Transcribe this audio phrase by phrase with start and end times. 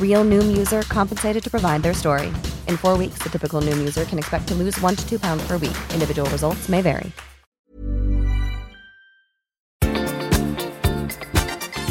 [0.00, 2.32] Real Noom user compensated to provide their story.
[2.66, 5.46] In four weeks, the typical Noom user can expect to lose one to two pounds
[5.46, 5.76] per week.
[5.94, 7.12] Individual results may vary.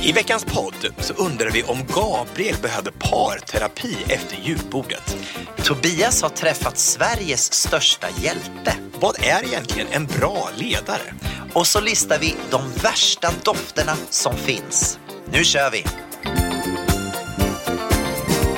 [0.08, 5.18] I veckans podd så undrar vi om Gabriel behövde parterapi efter julbordet.
[5.64, 8.74] Tobias har träffat Sveriges största hjälte.
[9.00, 11.14] Vad är egentligen en bra ledare?
[11.54, 15.00] Och så listar vi de värsta dofterna som finns.
[15.32, 16.07] Nu kör vi!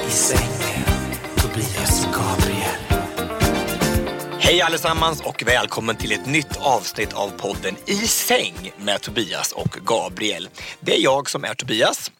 [0.10, 0.84] I sängen,
[1.38, 2.80] Tobias och Gabriel.
[4.40, 9.78] Hej allesammans och välkommen till ett nytt avsnitt av podden I säng med Tobias och
[9.86, 10.50] Gabriel.
[10.80, 12.12] Det är jag som är Tobias.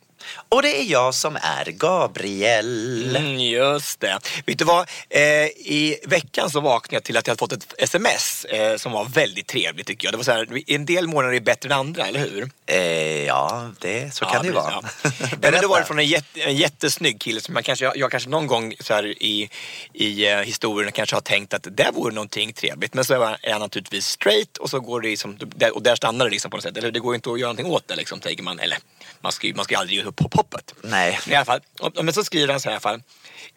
[0.50, 3.16] Och det är jag som är Gabriel.
[3.16, 4.20] Mm, just det.
[4.46, 4.90] Vet du vad?
[5.10, 8.92] Eh, I veckan så vaknade jag till att jag hade fått ett sms eh, som
[8.92, 10.14] var väldigt trevligt tycker jag.
[10.14, 12.50] Det var så här, en del månader är bättre än andra, eller hur?
[12.66, 14.72] Eh, ja, det, så kan det ju vara.
[14.72, 15.12] Ja.
[15.42, 18.12] Men då var det från en, jätte, en jättesnygg kille som man kanske, jag, jag
[18.12, 19.50] kanske någon gång så här i,
[19.94, 22.94] i uh, historien kanske har tänkt att det vore någonting trevligt.
[22.94, 25.38] Men så är han naturligtvis straight och så går det liksom,
[25.74, 26.78] och där stannar det liksom på något sätt.
[26.78, 28.60] Eller det går inte att göra någonting åt det liksom, tänker man.
[28.60, 28.78] Eller
[29.22, 30.74] man ska ju man ska aldrig ge upp hoppet.
[30.82, 31.20] Nej.
[31.28, 31.62] I alla fall,
[32.04, 33.02] men så skriver han så här i alla fall.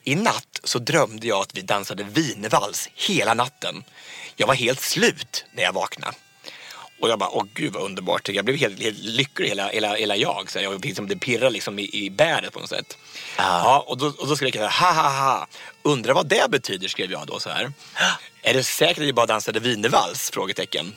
[0.04, 3.84] I natt så drömde jag att vi dansade vinvals hela natten.
[4.36, 6.16] Jag var helt slut när jag vaknade.
[7.00, 8.28] Och jag bara, åh gud vad underbart.
[8.28, 10.50] Jag blev helt, helt lycklig, hela, hela, hela jag.
[10.50, 12.98] Så jag liksom, det pirrade liksom i, i bäret på något sätt.
[13.36, 13.58] Ah.
[13.58, 15.46] Ja, och, då, och då skrek jag ha ha ha.
[15.82, 17.72] Undrar vad det betyder, skrev jag då så här.
[18.42, 20.30] Är det säkert att vi bara dansade vinvals?
[20.30, 20.94] Frågetecken.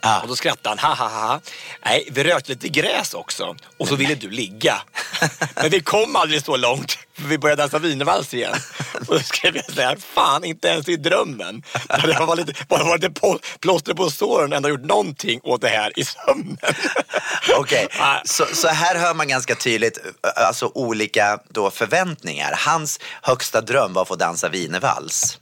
[0.00, 0.20] Ah.
[0.20, 1.40] Och då skrattade han, ha ha ha.
[1.84, 3.56] Nej, vi rökte lite gräs också.
[3.78, 4.82] Och så ville du ligga.
[5.54, 6.98] Men vi kom aldrig så långt.
[7.14, 8.54] För vi började dansa wienervals igen.
[8.94, 11.62] Och då skrev jag så här, fan inte ens i drömmen.
[11.88, 15.98] Det var lite, bara varit på, plåster på såren ändå gjort någonting åt det här
[15.98, 16.58] i sömnen.
[17.58, 18.18] Okej, Ah.
[18.24, 19.98] så, så här hör man ganska tydligt
[20.36, 22.54] alltså, olika då, förväntningar.
[22.66, 25.38] Hans högsta dröm var att få dansa wienervals.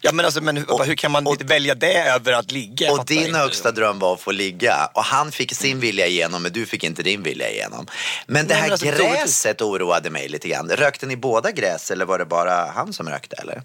[0.00, 2.92] Ja men alltså, men hur, hur kan man och- välja det över att ligga?
[2.92, 4.90] Och din högsta dröm var att få ligga.
[4.94, 7.86] Och han fick sin vilja igenom, men du fick inte din vilja igenom.
[8.26, 10.70] Men det Nej, här men alltså, gräset oroade mig lite grann.
[10.70, 13.36] Rökte ni båda gräs eller var det bara han som rökte?
[13.36, 13.62] Eller?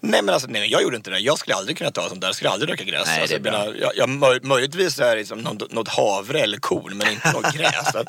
[0.00, 1.18] Nej men alltså, nej, jag gjorde inte det.
[1.18, 2.28] Jag skulle aldrig kunna ta sånt där.
[2.28, 3.06] Jag skulle aldrig röka gräs.
[3.06, 3.76] Nej, alltså, det är jag bra.
[3.80, 7.74] jag, jag, möj, möjligtvis är liksom något, något havre eller korn, men inte något gräs.
[7.92, 8.04] Så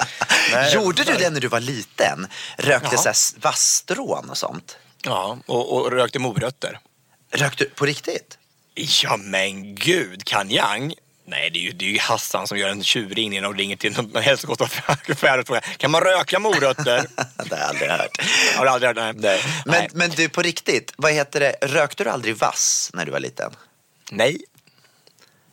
[0.51, 2.28] nej, Gjorde du det när du var liten?
[2.57, 3.13] Rökte Ja.
[3.41, 4.78] vasstrån och sånt?
[5.03, 6.79] Ja, och, och rökte morötter.
[7.35, 8.38] Rökte du på riktigt?
[8.75, 10.94] Ja men gud, kanjang?
[11.28, 13.94] Nej, det är, ju, det är ju Hassan som gör en tjurring och ringer till
[13.97, 17.06] någon hälsokostaffär och frågar kan man röka morötter?
[17.50, 18.22] det har jag aldrig hört.
[18.56, 18.97] Har du aldrig hört?
[18.97, 19.13] Nej.
[19.16, 19.41] Nej.
[19.66, 19.90] Men, Nej.
[19.94, 21.56] men du, på riktigt, vad heter det?
[21.62, 23.51] Rökte du aldrig vass när du var liten?
[24.12, 24.38] Nej.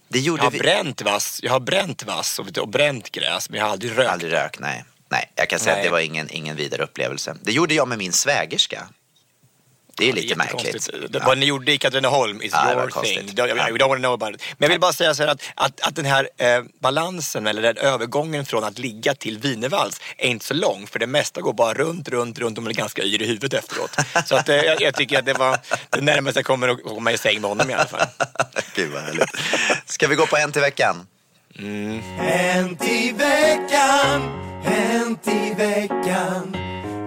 [0.08, 0.58] Det Jag gjorde har vi.
[0.58, 4.10] bränt vass, jag har bränt vass och, och bränt gräs, men jag har aldrig rökt.
[4.10, 4.84] Aldrig rök, nej.
[5.08, 5.80] Nej, jag kan säga Nej.
[5.80, 7.36] att det var ingen, ingen vidare upplevelse.
[7.42, 8.88] Det gjorde jag med min svägerska.
[9.96, 10.64] Det är Ja, lite märkligt.
[10.64, 11.12] jättekonstigt.
[11.12, 13.18] Det, Vad ni gjorde i Katrineholm is Ja, det your thing.
[13.28, 13.44] I, I Ja.
[13.44, 14.42] don't wanna know about it.
[14.58, 17.62] Men jag vill bara säga så här att, att, att den här eh, balansen eller
[17.62, 20.86] den övergången från att ligga till wienervals är inte så lång.
[20.86, 23.54] För det mesta går bara runt, runt, runt och man är ganska yr i huvudet
[23.64, 23.96] efteråt.
[24.26, 25.58] Så att, eh, jag, jag tycker att det var
[25.90, 28.06] det närmaste jag kommer att komma i säng med honom i alla fall.
[28.74, 29.30] Gud vad härligt.
[29.86, 31.06] Ska vi gå på en till veckan?
[32.18, 34.22] Hänt i veckan,
[34.64, 36.56] hänt i veckan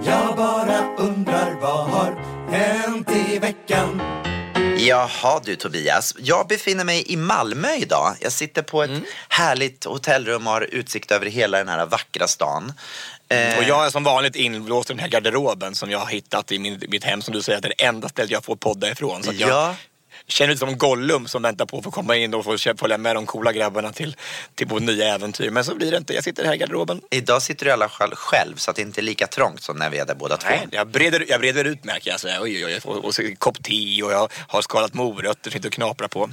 [0.05, 4.01] Jag bara undrar vad har hänt i veckan
[4.77, 8.15] Jaha du Tobias, jag befinner mig i Malmö idag.
[8.21, 8.92] Jag sitter på ett
[9.30, 12.74] härligt hotellrum och har utsikt över hela den här vackra stan.
[13.30, 16.51] Eh, Och jag är som vanligt inblåst i den här garderoben som jag har hittat
[16.51, 18.56] i min, mitt hem som du säger att det är det enda stället jag får
[18.56, 19.24] podda ifrån.
[19.24, 19.75] Så att jag Ja.
[20.27, 23.16] Känner mig som Gollum som väntar på att få komma in och få följa med
[23.16, 24.16] de coola grabbarna till,
[24.56, 25.50] till vårt nya äventyr.
[25.50, 26.13] Men så blir det inte.
[26.13, 27.01] Jag sitter här i garderoben.
[27.12, 29.77] Idag sitter du i alla fall själv så att det inte är lika trångt som
[29.77, 30.50] när vi är där båda två.
[30.50, 32.19] Nej, jag breder, jag breder ut märker jag.
[32.19, 35.50] Så här, oj, oj, oj, och, och så kopp te och jag har skalat morötter
[35.50, 36.30] och sitter och knaprar på.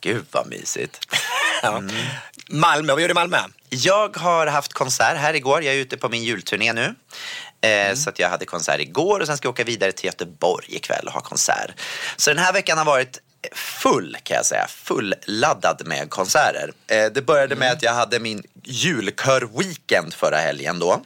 [0.00, 0.98] Gud vad mysigt.
[1.62, 1.82] Ja.
[2.48, 3.38] Malmö, vad gör du i Malmö?
[3.68, 5.62] Jag har haft konsert här igår.
[5.62, 6.94] Jag är ute på min julturné nu.
[7.60, 10.66] Eh, Så att jag hade konsert igår och sen ska jag åka vidare till Göteborg
[10.76, 11.70] ikväll och ha konsert.
[12.16, 13.18] Så den här veckan har varit
[13.54, 14.66] full kan jag säga.
[14.68, 16.72] Fulladdad med konserter.
[16.86, 21.02] Eh, det började med att jag hade min julkör-weekend förra helgen då.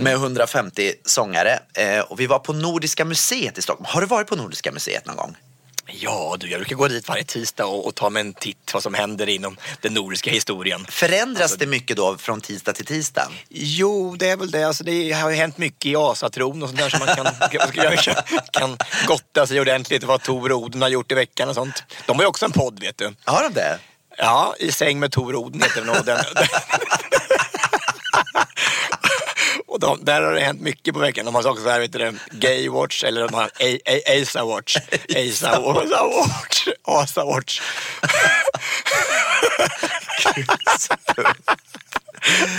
[0.00, 1.58] Med 150 sångare.
[1.74, 3.86] Eh, och vi var på Nordiska museet i Stockholm.
[3.88, 5.36] Har du varit på Nordiska museet någon gång?
[5.92, 8.82] Ja, du, jag brukar gå dit varje tisdag och, och ta mig en titt vad
[8.82, 10.86] som händer inom den nordiska historien.
[10.88, 13.28] Förändras det mycket då från tisdag till tisdag?
[13.48, 14.64] Jo, det är väl det.
[14.64, 17.26] Alltså, det har ju hänt mycket i asatron och sånt där som man kan,
[18.52, 18.76] kan,
[19.06, 20.04] gotta sig ordentligt.
[20.04, 21.84] Vad Tor Oden har gjort i veckan och sånt.
[22.06, 23.14] De har ju också en podd, vet du.
[23.24, 23.78] Har de det?
[24.16, 25.90] Ja, I säng med Tor Oden heter den.
[25.90, 26.18] Och, den,
[29.66, 31.24] och de, där har det hänt mycket på veckan.
[31.24, 33.50] De har också så här, vet du, Gay Watch eller de har
[34.22, 34.76] Asa Watch.
[35.16, 36.68] Asa Watch.
[36.84, 37.60] Asa Watch.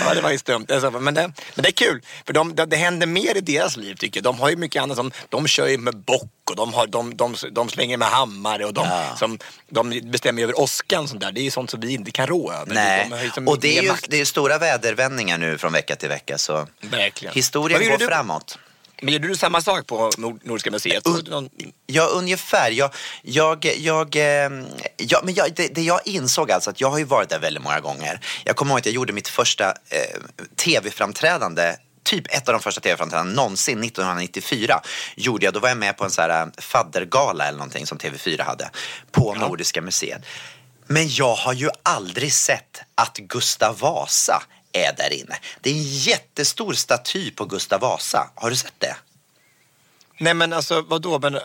[0.00, 0.66] Ja, det var ju stumt.
[1.00, 1.22] Men det,
[1.54, 4.24] men det är kul, för de, det, det händer mer i deras liv tycker jag.
[4.24, 7.16] De har ju mycket annat som, de kör ju med bock och de, har, de,
[7.16, 8.86] de, de slänger med hammare och de,
[9.18, 9.38] som,
[9.70, 11.32] de bestämmer över åskan sånt där.
[11.32, 12.74] Det är ju sånt som vi inte kan rå över.
[12.74, 16.08] Nej, De så och det är ju det är stora vädervändningar nu från vecka till
[16.08, 17.34] vecka så Verkligen.
[17.34, 18.06] historien går du?
[18.06, 18.58] framåt.
[19.02, 21.06] Men gjorde du samma sak på Nord- Nordiska museet?
[21.06, 21.48] Någon-
[21.86, 22.70] Ja, ungefär.
[22.70, 22.90] Jag,
[23.22, 24.50] jag, jag, eh,
[24.96, 27.62] ja, men jag, det, det jag insåg alltså att jag har ju varit där väldigt
[27.62, 28.20] många gånger.
[28.44, 30.20] Jag kommer ihåg att jag gjorde mitt första eh,
[30.56, 34.80] tv-framträdande Typ ett av de första tv-framträdandena någonsin, 1994,
[35.16, 35.54] gjorde jag.
[35.54, 38.70] Då var jag med på en så här eh, faddergala eller någonting som TV4 hade
[39.12, 40.22] på Nordiska museet.
[40.86, 45.36] Men jag har ju aldrig sett att Gustav Vasa är där inne.
[45.60, 48.30] Det är en jättestor staty på Gustav Vasa.
[48.34, 48.96] Har du sett det?
[50.22, 51.18] Nej men alltså vadå?
[51.18, 51.40] Men, äh,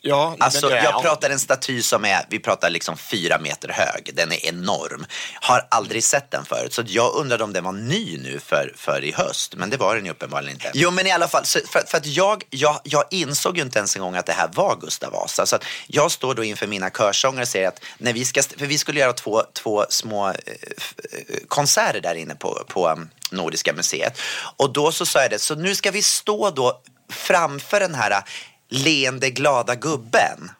[0.00, 4.10] ja, Alltså, men, jag pratar en staty som är, vi pratar liksom fyra meter hög.
[4.14, 5.06] Den är enorm.
[5.34, 6.74] Har aldrig sett den förut.
[6.74, 9.54] Så jag undrade om den var ny nu för, för i höst.
[9.56, 10.70] Men det var den ju uppenbarligen inte.
[10.74, 11.44] Jo, men i alla fall.
[11.44, 14.50] För, för att jag, jag, jag insåg ju inte ens en gång att det här
[14.54, 15.46] var Gustav Vasa.
[15.46, 18.66] Så att jag står då inför mina körsångare och säger att när vi ska, för
[18.66, 23.72] vi skulle göra två, två små eh, eh, konserter där inne på, på um, Nordiska
[23.72, 24.18] museet.
[24.56, 28.22] Och då så sa jag det, så nu ska vi stå då framför den här
[28.68, 30.50] leende glada gubben.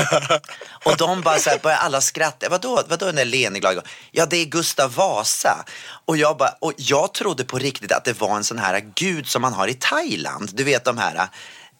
[0.84, 2.48] Och de bara så här, börjar alla skratta.
[2.48, 3.90] Vadå, vadå den där leende glada gubben?
[4.10, 5.64] Ja, det är Gustav Vasa.
[6.04, 9.28] Och jag, bara, och jag trodde på riktigt att det var en sån här gud
[9.28, 10.50] som man har i Thailand.
[10.52, 11.28] Du vet de här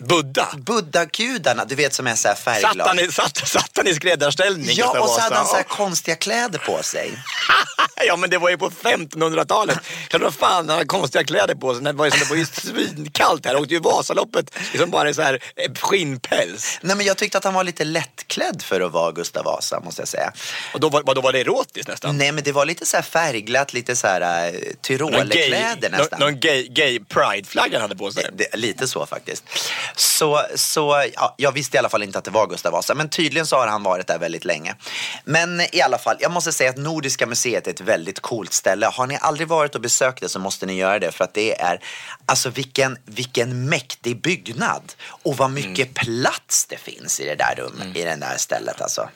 [0.00, 0.49] Buddha.
[0.56, 2.88] buddha-gudarna, du vet som är så här Satt färgglada.
[2.88, 4.76] han, i, satt, satt han i skräddarställning?
[4.76, 7.12] Ja, och så hade han så här konstiga kläder på sig.
[8.06, 9.79] ja, men det var ju på 1500-talet.
[10.08, 11.85] Klart vad fan han hade konstiga kläder på sig.
[11.85, 13.56] Det var ju, det var ju svinkallt här.
[13.56, 16.79] Åkte ju Vasaloppet liksom bara i så här eh, skinnpäls.
[16.82, 20.00] Nej, men jag tyckte att han var lite lättklädd för att vara Gustav Vasa, måste
[20.00, 20.32] jag säga.
[20.75, 22.17] Och då var, då var det erotiskt nästan.
[22.17, 26.20] Nej, men det var lite så här färgglatt, lite så här uh, tyrolerkläder nästan.
[26.20, 28.31] någon gay, gay pride-flagga han hade på sig.
[28.32, 29.44] Det, lite så faktiskt.
[29.97, 33.09] Så, så ja, jag visste i alla fall inte att det var Gustav Vasa, men
[33.09, 34.75] tydligen så har han varit där väldigt länge.
[35.25, 38.87] Men i alla fall, jag måste säga att Nordiska museet är ett väldigt coolt ställe.
[38.87, 41.61] Har ni aldrig varit och besökt det så måste ni göra det för att det
[41.61, 41.81] är,
[42.27, 47.97] alltså vilken, vilken mäktig byggnad och vad mycket plats det finns i det där rummet,
[47.97, 49.09] i det där stället alltså.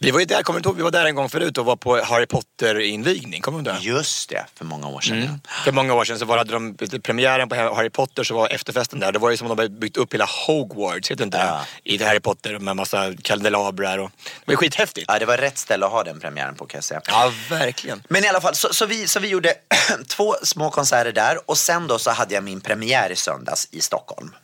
[0.00, 0.76] Vi var ju där, kommer du ihåg?
[0.76, 3.40] Vi var där en gång förut och var på Harry Potter-invigning.
[3.42, 3.86] Kommer du ihåg det?
[3.86, 5.22] Just det, för många år sedan.
[5.22, 5.40] Mm.
[5.64, 9.00] För många år sedan så var, hade de premiären på Harry Potter så var efterfesten
[9.00, 9.12] där.
[9.12, 11.64] Det var ju som om de hade byggt upp hela Hogwarts, heter inte Ja.
[11.84, 11.90] det?
[11.94, 14.10] I Harry Potter med massa kandelabrar och...
[14.24, 15.04] Det var ju skithäftigt.
[15.08, 17.00] Ja, det var rätt ställe att ha den premiären på kan jag säga.
[17.06, 18.02] Ja, verkligen.
[18.08, 19.54] Men i alla fall, så, så, vi, så vi gjorde
[20.08, 23.80] två små konserter där och sen då så hade jag min premiär i söndags i
[23.80, 24.34] Stockholm.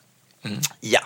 [0.80, 1.00] Ja,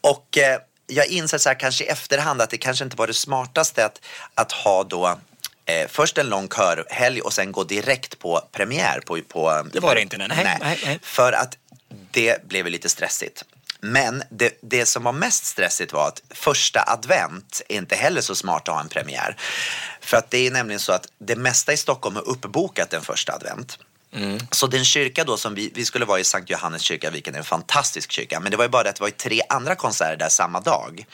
[0.00, 0.58] och eh,
[0.88, 4.00] jag inser så här kanske i efterhand att det kanske inte var det smartaste att,
[4.34, 5.18] att ha då
[5.64, 9.18] eh, först en lång körhelg och sen gå direkt på premiär på...
[9.28, 10.28] på Det var det inte, nej.
[10.28, 10.98] Nej, nej, nej.
[11.02, 11.56] För att
[12.10, 13.44] det blev lite stressigt.
[13.80, 18.34] Men det, det som var mest stressigt var att första advent är inte heller så
[18.34, 19.36] smart att ha en premiär.
[20.00, 23.32] För att det är nämligen så att det mesta i Stockholm är uppbokat den första
[23.32, 23.78] advent.
[24.50, 27.38] Så den kyrka då som vi, vi skulle vara i Sankt Johannes kyrka, vilken är
[27.38, 28.40] en fantastisk kyrka.
[28.40, 31.06] Men det var ju bara det att det var tre andra konserter där samma dag.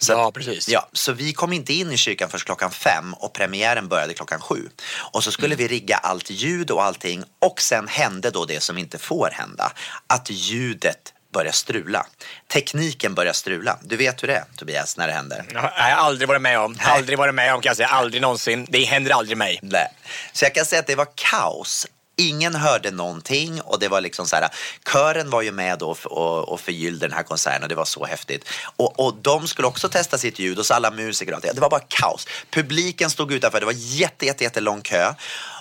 [0.00, 0.68] Så Ja, precis.
[0.68, 4.40] Ja, så vi kom inte in i kyrkan först klockan fem och premiären började klockan
[4.40, 4.68] sju.
[5.12, 8.78] Och så skulle vi rigga allt ljud och allting och sen hände då det som
[8.78, 9.72] inte får hända.
[10.06, 12.06] Att ljudet börjar strula.
[12.52, 13.78] Tekniken börjar strula.
[13.82, 15.44] Du vet hur det är Tobias när det händer.
[15.52, 16.72] Jag har jag har aldrig varit med om.
[16.72, 16.86] Nej.
[16.86, 17.88] Aldrig varit med om kan jag säga.
[17.88, 18.66] Aldrig någonsin.
[18.68, 19.58] Det händer aldrig mig.
[19.62, 19.88] Nej.
[20.32, 21.86] Så jag kan säga att det var kaos
[22.18, 24.48] ingen hörde någonting och det var liksom så här,
[24.92, 28.04] kören var ju med då och, och förgyllde den här konserten och det var så
[28.04, 28.48] häftigt.
[28.76, 31.60] Och, och de skulle också testa sitt ljud och så alla musiker och allt det.
[31.60, 32.26] Var bara kaos.
[32.50, 35.14] Publiken stod utanför, det var jätte, jätte, jättelång kö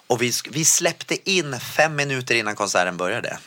[0.07, 3.37] och vi, vi släppte in fem minuter innan konserten började.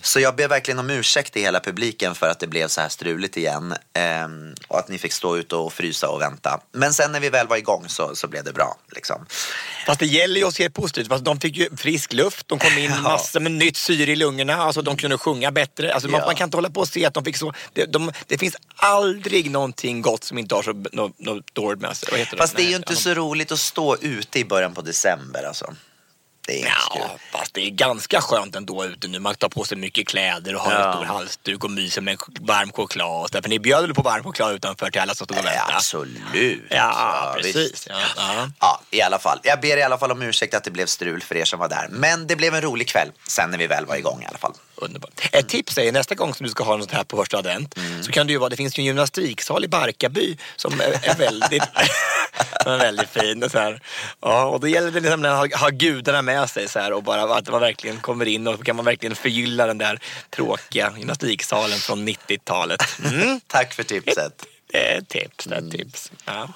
[0.00, 2.88] Så jag ber verkligen om ursäkt till hela publiken för att det blev så här
[2.88, 3.74] struligt igen.
[3.92, 6.60] Ehm, och att ni fick stå ute och frysa och vänta.
[6.72, 8.76] Men sen när vi väl var igång så, så blev det bra.
[8.94, 9.26] Liksom.
[9.86, 11.08] Fast det gäller ju att se positivt.
[11.08, 14.54] Fast de fick ju frisk luft, de kom in massor med nytt syre i lungorna.
[14.54, 15.94] Alltså de kunde sjunga bättre.
[15.94, 16.26] Alltså man, Ja.
[16.26, 17.52] man kan inte hålla på och se att de fick så...
[17.72, 21.96] Det, de, det finns aldrig någonting gott som inte har så, något no, dåligt med
[21.96, 22.26] sig.
[22.38, 25.74] Fast det är ju inte så roligt att stå ute i början på december alltså.
[26.46, 29.18] Det är Ja, fast det är ganska skönt ändå ute nu.
[29.18, 30.86] Man tar på sig mycket kläder och har Ja.
[30.86, 33.30] en stor halsduk och myser med varm choklad.
[33.42, 35.74] För ni bjöd väl på varm choklad utanför till alla som stod och Ja, väntade?
[35.76, 36.62] absolut.
[36.70, 37.86] Ja, precis.
[37.90, 38.50] Ja, ja.
[38.60, 39.40] Ja, i alla fall.
[39.42, 41.68] Jag ber i alla fall om ursäkt att det blev strul för er som var
[41.68, 41.86] där.
[41.90, 44.52] Men det blev en rolig kväll sen när vi väl var igång i alla fall.
[44.76, 45.28] Underbart.
[45.32, 48.02] Ett tips är nästa gång som du ska ha något här på första advent Mm.
[48.02, 51.14] så kan det ju vara, det finns ju en gymnastiksal i Barkarby som är, är
[51.14, 51.62] väldigt,
[52.62, 53.42] som är väldigt fin.
[53.42, 53.80] Och, så här.
[54.20, 57.02] Ja, och då gäller det liksom att ha, ha gudarna med sig så här, och
[57.02, 59.98] bara att man verkligen kommer in och kan man verkligen förgylla den där
[60.30, 62.80] tråkiga gymnastiksalen från 90-talet.
[63.04, 63.40] Mm.
[63.46, 64.46] Tack för tipset.
[64.66, 65.44] Det är tips.
[65.44, 66.12] Det är ett tips.
[66.24, 66.48] Ja.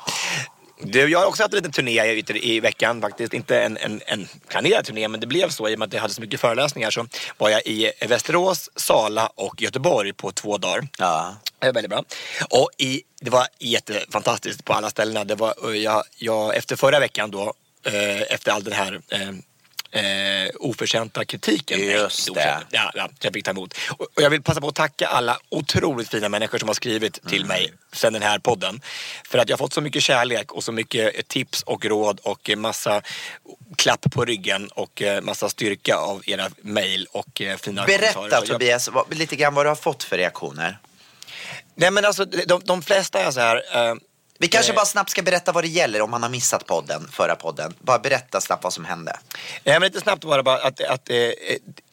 [0.80, 3.35] Du, jag har också haft en liten turné i, i veckan faktiskt.
[3.35, 6.00] Inte en, en, en planerad turné, men det blev så i och med att jag
[6.00, 6.90] hade så mycket föreläsningar.
[6.90, 7.06] Så
[7.38, 10.88] var jag i Västerås, Sala och Göteborg på två dagar.
[10.99, 11.37] Ja.
[11.59, 12.04] Det var väldigt bra.
[12.50, 15.25] Och i, det var jättefantastiskt på alla ställena.
[15.25, 17.54] Det var, jag, jag, efter förra veckan då,
[17.87, 19.33] eh, efter all den här eh,
[19.97, 21.81] eh, oförtjänta kritiken.
[21.81, 22.59] Just det.
[22.71, 23.75] Ja, ja, jag fick ta emot.
[23.99, 27.37] Och, jag vill passa på att tacka alla otroligt fina människor som har skrivit till
[27.43, 27.49] Mm.
[27.49, 28.81] mig sen den här podden.
[29.29, 32.50] För att jag har fått så mycket kärlek och så mycket tips och råd och
[32.50, 33.03] eh, massa
[33.76, 38.41] klapp på ryggen och eh, massa styrka av era mejl och eh, fina Berätta kommentarer.
[38.43, 40.79] Jag- Tobias, lite grann vad du har fått för reaktioner.
[41.75, 43.57] Nej men alltså de, de flesta är så här.
[43.91, 43.95] Eh,
[44.38, 44.76] Vi kanske Eh.
[44.76, 47.75] bara snabbt ska berätta vad det gäller om man har missat podden, förra podden.
[47.78, 49.19] Bara berätta snabbt vad som hände.
[49.64, 51.16] Nej, men lite snabbt bara, bara att, att eh,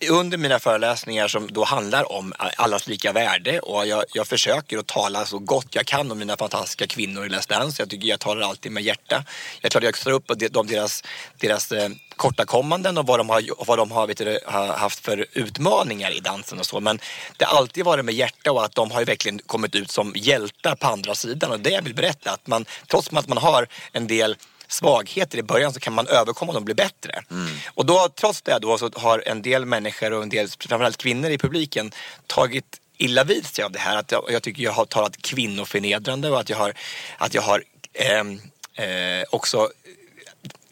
[0.10, 4.88] under mina föreläsningar som då handlar om allas lika värde och jag, jag försöker att
[4.88, 7.82] tala så gott jag kan om mina fantastiska kvinnor i Let's Dance.
[7.82, 9.24] Jag tycker jag talar alltid med hjärta.
[9.62, 11.04] Jag att jag tar upp de, de, deras,
[11.38, 14.40] deras eh, kortakommanden och vad de har, vad de har, du,
[14.74, 16.80] haft för utmaningar i dansen och så.
[16.80, 17.00] Men
[17.38, 20.14] det har alltid varit med hjärta och att de har ju verkligen kommit ut som
[20.16, 21.52] hjältar på andra sidan.
[21.52, 24.36] Och det jag vill berätta, att man, trots att man har en del
[24.68, 27.24] svagheter i början så kan man överkomma dem och bli bättre.
[27.68, 31.30] Och då, trots det då, så har en del människor och en del, framförallt kvinnor
[31.30, 31.92] i publiken,
[32.28, 33.98] tagit illa vid sig av det här.
[33.98, 36.74] Att jag, jag tycker jag har talat kvinnoförnedrande och att jag har,
[37.18, 38.42] att jag har ehm,
[38.76, 39.70] eh, också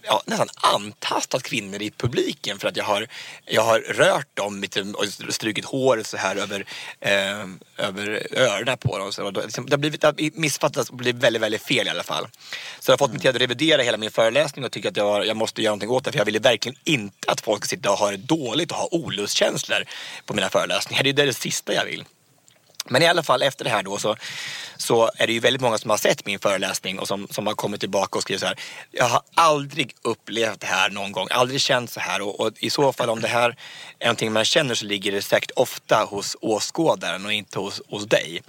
[0.03, 3.07] ja, nästan antastat kvinnor i publiken för att jag har,
[3.45, 6.65] jag har rört dem lite och strukit håret så här över,
[6.99, 7.45] eh,
[7.77, 9.13] över öronen på dem.
[9.13, 12.03] Så liksom, det har blivit det har missfattats och blivit väldigt, väldigt fel i alla
[12.03, 12.27] fall.
[12.79, 15.25] Så jag har fått mig till att revidera hela min föreläsning och tycker att jag,
[15.27, 16.11] jag måste göra någonting åt det.
[16.11, 18.87] För jag ville verkligen inte att folk ska sitta och ha det dåligt och ha
[18.91, 19.83] olustkänslor
[20.25, 21.03] på mina föreläsningar.
[21.03, 22.05] Det är det sista jag vill.
[22.89, 24.15] Men i alla fall efter det här då så,
[24.77, 27.53] så är det ju väldigt många som har sett min föreläsning och som, som har
[27.53, 28.59] kommit tillbaka och skrivit så här.
[28.91, 32.69] Jag har aldrig upplevt det här någon gång, aldrig känt så här och, och i
[32.69, 33.55] så fall om det här
[33.99, 38.05] är någonting man känner så ligger det säkert ofta hos åskådaren och inte hos, hos
[38.05, 38.41] dig.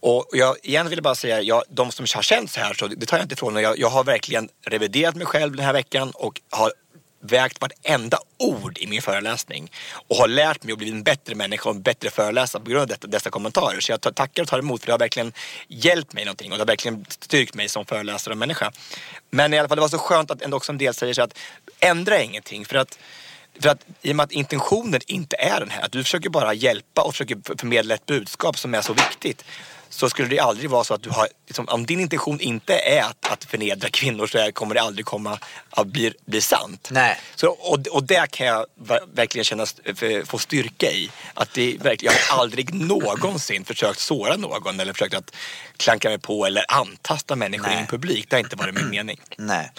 [0.00, 3.06] Och jag igen vill bara säga, jag, de som har känt så här så det
[3.06, 6.10] tar jag inte ifrån och jag, jag har verkligen reviderat mig själv den här veckan
[6.14, 6.72] och har
[7.20, 9.72] vägt vartenda ord i min föreläsning
[10.08, 12.82] och har lärt mig att bli en bättre människa och en bättre föreläsare på grund
[12.82, 13.80] av detta, dessa kommentarer.
[13.80, 15.32] Så jag tackar och tar emot för det har verkligen
[15.68, 18.72] hjälpt mig någonting och det har verkligen styrkt mig som föreläsare och människa.
[19.30, 21.22] Men i alla fall det var så skönt att ändå också en del säger så
[21.22, 21.38] att
[21.80, 22.98] ändra ingenting för att
[23.60, 26.54] för att i och med att intentionen inte är den här, att du försöker bara
[26.54, 29.44] hjälpa och försöker förmedla ett budskap som är så viktigt.
[29.90, 33.02] Så skulle det aldrig vara så att du har, liksom, om din intention inte är
[33.02, 35.38] att, att förnedra kvinnor så är, kommer det aldrig komma
[35.70, 36.88] att bli, bli sant.
[36.90, 37.20] Nej.
[37.34, 41.10] Så, och, och där kan jag ver- verkligen känna, för- få styrka i.
[41.34, 45.34] Att det, verkligen, jag har aldrig någonsin försökt såra någon eller försökt att
[45.76, 47.76] klanka mig på eller antasta människor Nej.
[47.76, 48.26] i en publik.
[48.30, 49.20] Det har inte varit min mening.
[49.36, 49.70] Nej.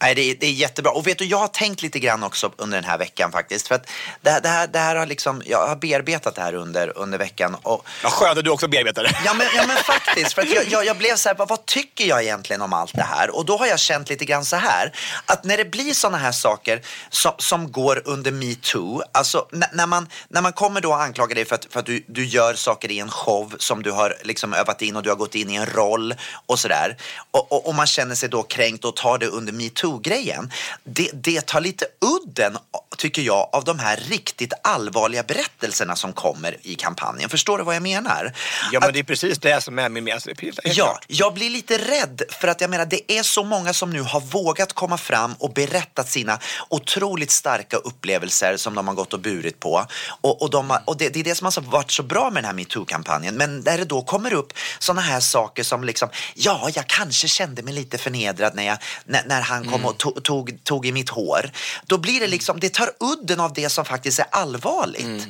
[0.00, 0.92] Nej, det är, det är jättebra.
[0.92, 3.68] Och vet du, jag har tänkt lite grann också under den här veckan faktiskt.
[3.68, 3.86] För att
[4.22, 7.18] det, här- det, här, det här har liksom, jag har bearbetat det här under, under
[7.18, 7.56] veckan.
[7.62, 9.16] Och, Vad skönt att du också bearbetar det.
[9.24, 12.04] Ja men, ja men faktiskt, för att jag, jag, jag blev så här, vad, tycker
[12.04, 13.36] jag egentligen om allt det här?
[13.36, 14.92] Och då har jag känt lite grann så här,
[15.26, 20.08] att när det blir sådana här saker som, som går under metoo, alltså när man,
[20.28, 22.90] när man kommer då och anklagar dig för att, för att du, du gör saker
[22.90, 25.54] i en show som du har liksom övat in och du har gått in i
[25.54, 26.14] en roll
[26.46, 26.96] och sådär.
[27.30, 29.85] Och, och, och man känner sig då kränkt och tar det under metoo.
[29.86, 30.50] Metoo-grejen,
[30.84, 32.58] det, det tar lite udden,
[32.98, 37.30] tycker jag, av de här riktigt allvarliga berättelserna som kommer i kampanjen.
[37.30, 38.32] Förstår du vad jag menar?
[38.72, 40.26] Ja, men Att- det är precis det som är min helt
[40.64, 41.04] Ja, klart.
[41.08, 44.20] jag blir lite rädd för att jag menar det är så många som nu har
[44.20, 46.38] vågat komma fram och berättat sina
[46.68, 49.86] otroligt starka upplevelser som de har gått och burit på.
[50.20, 52.42] Och, och, de har, och det, det är det som har varit så bra med
[52.42, 53.34] den här metoo-kampanjen.
[53.34, 57.62] Men när det då kommer upp sådana här saker som liksom, ja, jag kanske kände
[57.62, 59.86] mig lite förnedrad när, jag, när, när han kom Mm.
[59.86, 61.50] och to, tog, tog i mitt hår.
[61.86, 65.28] Då blir det liksom, det tar udden av det som faktiskt är allvarligt.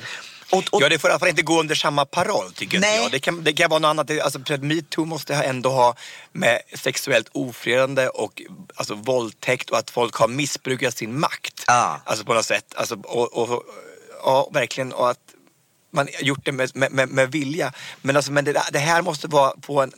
[0.50, 0.82] Och, och, Mm.
[0.82, 3.02] Ja, det får i alla fall inte gå under samma paroll tycker Nej.
[3.02, 3.10] jag.
[3.10, 4.10] Det kan, det kan vara något annat.
[4.10, 5.94] Alltså, metoo måste ändå ha
[6.32, 8.42] med sexuellt ofredande och
[8.74, 11.64] alltså, våldtäkt och att folk har missbrukat sin makt.
[11.66, 12.00] Ja.
[12.04, 12.74] Alltså på något sätt.
[12.76, 13.62] Alltså, och, och,
[14.22, 14.92] ja, verkligen.
[14.92, 15.18] Och att
[15.96, 17.72] man gjort det med, med, med, vilja.
[18.02, 19.92] Men, alltså, men det, det här måste vara på en...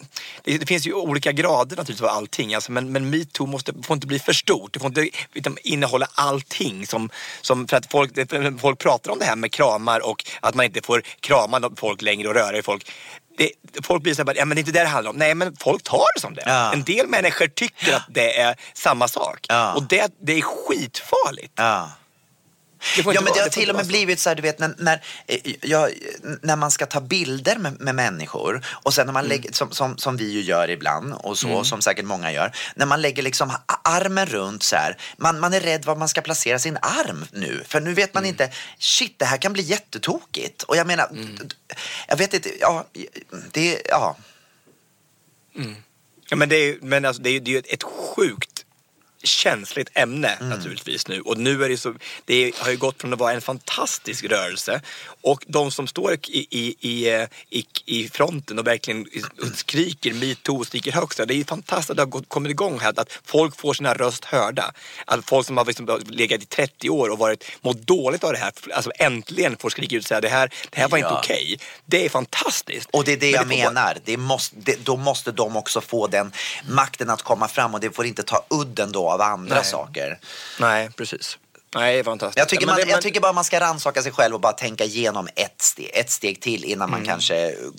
[0.44, 2.54] Det, det finns ju olika grader naturligtvis av allting.
[2.54, 4.72] Alltså, men, men metoo måste, får inte bli för stort.
[4.72, 6.86] Det får inte liksom, innehålla allting.
[6.86, 10.54] Som, som för att folk, det- folk pratar om det här med kramar och att
[10.54, 12.90] man inte får krama folk längre och röra i folk.
[13.38, 13.50] Det,
[13.82, 15.16] folk blir så här, ja men det är inte det det handlar om.
[15.16, 16.42] Nej men folk tar det som det.
[16.46, 16.72] Ja.
[16.72, 19.46] En del människor tycker att det är samma sak.
[19.48, 19.74] Ja.
[19.74, 21.52] Och det, det är skitfarligt.
[21.56, 21.90] ja.
[22.97, 24.75] Det Ja, men det har till och med vara blivit så här, du vet, när,
[24.78, 25.02] när,
[25.62, 25.90] jag,
[26.42, 29.28] när man ska ta bilder med, med människor och sen när man Mm.
[29.37, 32.87] lägger, som, som, som vi ju gör ibland och så, som säkert många gör, när
[32.87, 33.52] man lägger liksom
[33.85, 37.62] armen runt så här, man, man är rädd var man ska placera sin arm nu,
[37.68, 38.28] för nu vet man Mm.
[38.35, 40.62] inte, shit, det här kan bli jättetokigt.
[40.62, 41.38] Och jag menar, Mm.
[42.08, 42.87] jag vet inte, ja,
[43.52, 44.16] det, ja.
[46.30, 48.57] Ja, men det är, ju- men alltså, det är, det är ju ett sjukt
[49.22, 50.48] känsligt ämne Mm.
[50.48, 51.20] naturligtvis nu.
[51.20, 51.94] Och nu är det så,
[52.25, 54.80] det har ju gått från att vara en fantastisk rörelse
[55.20, 59.06] och de som står i, i, i, i, i fronten och verkligen
[59.54, 61.20] skriker metoo skriker högst.
[61.26, 63.94] Det är ju fantastiskt att det har gått, kommit igång här, att folk får sina
[63.94, 64.72] röst hörda.
[65.04, 68.38] Att folk som har liksom legat i 30 år och varit, mått dåligt av det
[68.38, 71.18] här, alltså äntligen får skrika ut och säga det här, det här var inte Ja.
[71.18, 71.58] okej.
[71.87, 72.88] Det är fantastiskt.
[72.92, 73.96] Och det är det Men jag bara- menar.
[74.04, 76.32] Det måste, det, då måste de också få den
[76.68, 79.64] makten att komma fram och det får inte ta udden då av andra Nej.
[79.64, 80.18] saker.
[80.60, 81.38] Nej, precis.
[81.74, 82.38] Nej, fantastiskt.
[82.38, 85.28] Jag tycker, man, jag tycker bara man ska rannsaka sig själv och bara tänka igenom
[85.35, 87.72] ett steg, ett steg till innan man kanske, mm,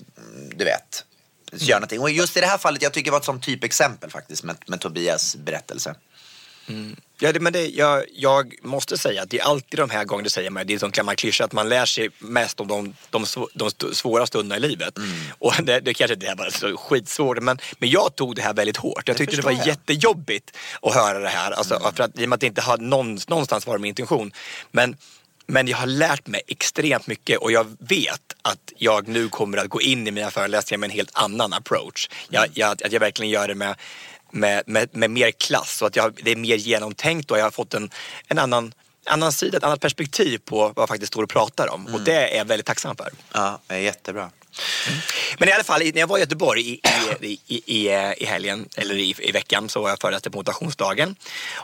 [0.54, 1.04] du vet,
[1.52, 2.00] gör någonting.
[2.00, 4.56] Och just i det här fallet, jag tycker det var ett sånt typexempel faktiskt med,
[4.66, 5.94] med Tobias berättelse.
[7.22, 10.24] Ja, det, men det, jag, jag måste säga att det är alltid de här gångerna,
[10.24, 12.94] det säger man, det är en gammal klyscha att man lär sig mest om de,
[13.10, 14.98] de, de svåra stunderna i livet.
[15.38, 18.54] Och det, det kanske inte är bara så skitsvårt, men, men jag tog det här
[18.54, 19.08] väldigt hårt.
[19.08, 19.76] Jag tyckte det, var förstår jag.
[19.76, 21.50] jättejobbigt att höra det här.
[21.50, 24.32] Alltså, för att, I och med att det inte har någon, någonstans varit min intention.
[24.70, 24.96] Men,
[25.46, 29.68] men jag har lärt mig extremt mycket och jag vet att jag nu kommer att
[29.68, 32.08] gå in i mina föreläsningar med en helt annan approach.
[32.28, 33.76] Jag, jag, att jag verkligen gör det med,
[34.32, 37.50] med, med, med mer klass och att jag, det är mer genomtänkt och jag har
[37.50, 37.90] fått en,
[38.28, 38.72] en annan,
[39.06, 41.86] annan sida, ett annat perspektiv på vad jag faktiskt står och pratar om.
[41.94, 43.10] Och det är jag väldigt tacksam för.
[43.32, 44.39] Ja, det
[45.38, 46.80] Men i alla fall, när jag var i Göteborg i,
[47.20, 51.16] i, i, i, i helgen, eller i, i veckan, så var jag föreläste på motivationsdagen.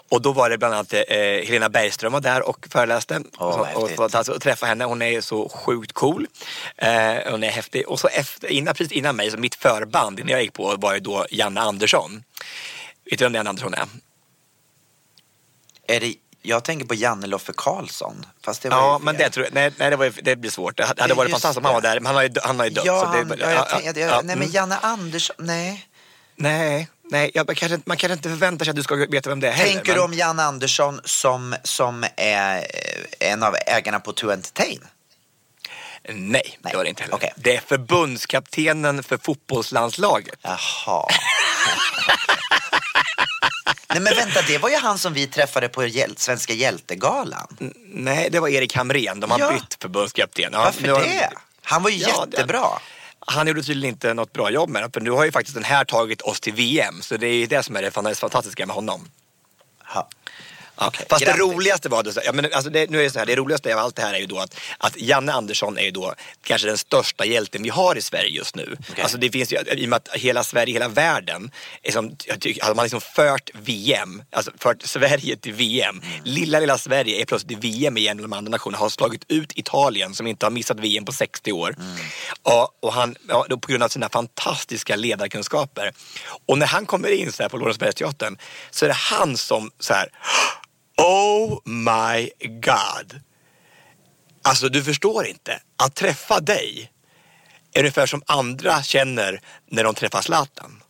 [0.09, 3.23] Och då var det bland annat eh, Helena Bergström var där och föreläste.
[3.39, 3.99] Åh, och, och, häftigt.
[3.99, 6.27] och, alltså, och träffa henne, hon är så sjukt cool.
[6.77, 7.89] Eh, hon är häftig.
[7.89, 10.95] Och så efter, innan, precis innan mig, så mitt förband, innan jag gick på, var
[10.95, 12.23] ju då Janne Andersson.
[13.11, 13.87] Vet du vem Janne Andersson är?
[15.89, 16.15] Är det,
[16.47, 18.27] jag tänker på Janne Loffe Karlsson.
[18.45, 20.77] Fast det var Ja, men det, tror jag, nej, nej, det, var, det blir svårt.
[20.77, 22.71] Det hade varit fantastiskt om han var där, men han har ju, han har ju
[22.71, 22.85] dött.
[22.87, 24.51] Ja, han, det, ja, jag tänkte, jag, ja, nej men mm.
[24.51, 25.89] Janne Andersson, nej.
[26.37, 29.41] Nej, nej jag, man, kanske, man kanske inte förväntar sig att du ska veta vem
[29.41, 29.73] det är heller.
[29.73, 34.31] Tänker du men- om Janne Andersson som, som är eh, en av ägarna på To
[34.31, 34.81] Entertain?
[36.09, 37.15] Nej, Nej, det var det inte heller.
[37.15, 37.33] okej.
[37.37, 40.39] Det är förbundskaptenen för fotbollslandslaget.
[40.43, 41.09] Jaha.
[43.91, 47.57] Nej men vänta, det var ju han som vi träffade på hjäl- Svenska hjältegalan.
[47.87, 49.21] Nej, det var Erik Hamrén.
[49.21, 49.53] De har Ja.
[49.53, 50.49] bytt förbundskapten.
[50.53, 51.31] Ja, Varför har- det?
[51.63, 52.67] Han var ju Ja, det- jättebra.
[53.19, 54.91] Han gjorde tydligen inte något bra jobb med det.
[54.95, 57.03] För nu har ju faktiskt den här tagit oss till VM.
[57.03, 59.09] Så det är ju det som är det fan- fantastiska med honom.
[59.95, 60.09] Ja.
[60.79, 61.41] Ja, Okej, Fast grattis.
[61.41, 63.75] det roligaste var, det, ja, men alltså det, nu är det så här, det roligaste
[63.75, 66.67] av allt det här är ju då att, att Janne Andersson är ju då kanske
[66.67, 68.77] den största hjälten vi har i Sverige just nu.
[68.91, 69.03] Okej.
[69.03, 71.51] Alltså det finns ju, i och med att hela Sverige, hela världen,
[71.83, 76.01] är som, tycker, hade man liksom fört VM, alltså fört Sverige till VM.
[76.05, 76.25] Mm.
[76.25, 80.15] Lilla, lilla Sverige är plötsligt i VM igen, de andra nationerna har slagit ut Italien
[80.15, 81.75] som inte har missat VM på 60 år.
[81.79, 81.97] Mm.
[82.45, 85.93] Ja, och han, ja, då på grund av sina fantastiska ledarkunskaper.
[86.47, 88.39] Och när han kommer in så här på Lorensbergsteatern
[88.71, 90.09] så är det han som så här
[90.97, 93.21] Oh my God.
[94.43, 95.61] Alltså du förstår inte.
[95.77, 96.93] Att träffa dig
[97.73, 100.83] är ungefär som andra känner när de träffar Zlatan.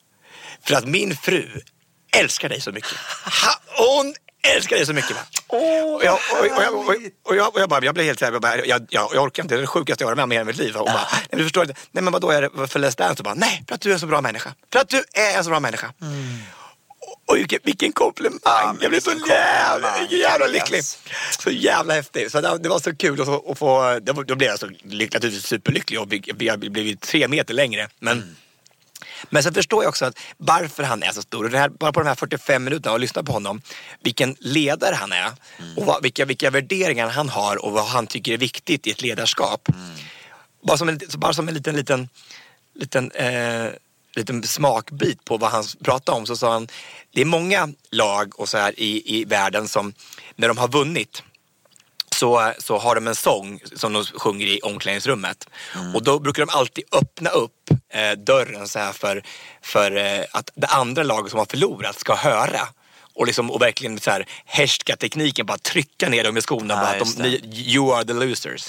[0.62, 1.60] För att min fru
[2.16, 2.96] älskar dig så mycket.
[3.24, 4.14] Ha, hon
[4.54, 5.16] älskar dig så mycket.
[5.16, 5.22] Va?
[5.48, 8.32] och, jag, och, och, jag, och, och, jag, och jag bara, jag blev helt såhär,
[8.32, 10.24] jag, bara, jag, jag, jag orkar inte, det är det sjukaste jag har varit med
[10.24, 10.76] om i hela mitt liv.
[10.76, 13.20] Och bara, nej, du förstår inte, nej men vadå är det för Let's Dance?
[13.20, 14.54] Och bara, nej, för att du är en så bra människa.
[14.72, 15.92] För att du är en så bra människa.
[17.26, 18.40] Och vilken, vilken komplimang!
[18.66, 20.52] men jag blev så jävla, jävla Yes.
[20.54, 20.82] lycklig.
[21.38, 22.32] Så jävla häftigt.
[22.32, 25.46] Så det, det var så kul att få, att få då, blev jag så naturligtvis
[25.46, 27.88] superlycklig och har blivit tre meter längre.
[27.98, 28.36] Men,
[29.30, 31.44] men sen förstår jag också att varför han är så stor.
[31.44, 33.60] Och det här, bara på de här 45 minuterna och lyssna på honom.
[34.02, 35.32] Vilken ledare han är.
[35.76, 39.02] Och vad, vilka, vilka värderingar han har och vad han tycker är viktigt i ett
[39.02, 39.68] ledarskap.
[40.62, 42.08] Bara, som en, bara som en liten, liten,
[42.74, 43.66] liten, eh,
[44.16, 46.68] liten smakbit på vad han pratade om så sa han
[47.12, 49.94] det är många lag och så här i, i världen som
[50.36, 51.22] när de har vunnit
[52.14, 55.48] så, så har de en sång som de sjunger i omklädningsrummet.
[55.94, 59.22] Och då brukar de alltid öppna upp eh, dörren så här för,
[59.62, 62.60] för eh, att det andra laget som har förlorat ska höra.
[63.14, 66.74] Och, liksom, och verkligen så här härska tekniken, bara trycka ner dem i skorna.
[66.74, 68.68] Ja, bara att de, you are the losers.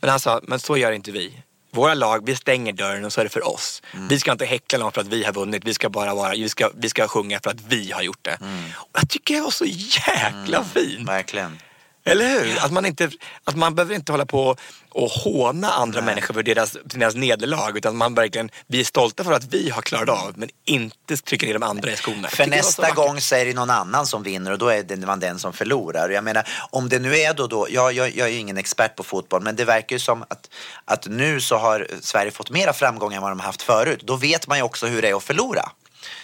[0.00, 1.42] Men han sa, men så gör inte vi.
[1.70, 3.82] Våra lag, vi stänger dörren och så är det för oss.
[4.08, 5.64] Vi ska inte häckla någon för att vi har vunnit.
[5.64, 8.38] Vi ska bara vara, vi ska, vi ska sjunga för att vi har gjort det.
[8.74, 11.08] Och jag tycker det var så jäkla fint.
[11.08, 11.58] Verkligen.
[12.04, 12.58] Eller hur?
[12.64, 13.10] Att, man inte,
[13.44, 14.56] att man behöver inte hålla på
[14.90, 17.76] och håna andra människor för deras, för deras nederlag.
[17.76, 21.46] Utan man verkligen, vi är stolta för att vi har klarat av men inte trycka
[21.46, 22.28] ner de andra i skorna.
[22.28, 25.20] För nästa gång så är det någon annan som vinner och då är det man
[25.20, 26.08] den som förlorar.
[26.08, 28.96] Jag menar, om det nu är då, då jag, jag, jag är ju ingen expert
[28.96, 30.50] på fotboll, men det verkar ju som att,
[30.84, 34.00] att nu så har Sverige fått mera framgång än vad de har haft förut.
[34.04, 35.72] Då vet man ju också hur det är att förlora.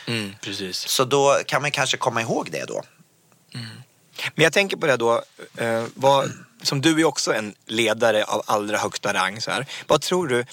[0.07, 0.88] Mm, precis.
[0.88, 2.83] Så då kan man kanske komma ihåg det då.
[4.35, 5.22] Men jag tänker på det då,
[5.57, 9.40] eh, vad, som du är också en ledare av allra högsta rang.
[9.40, 9.66] Så här.
[9.87, 10.45] Vad tror du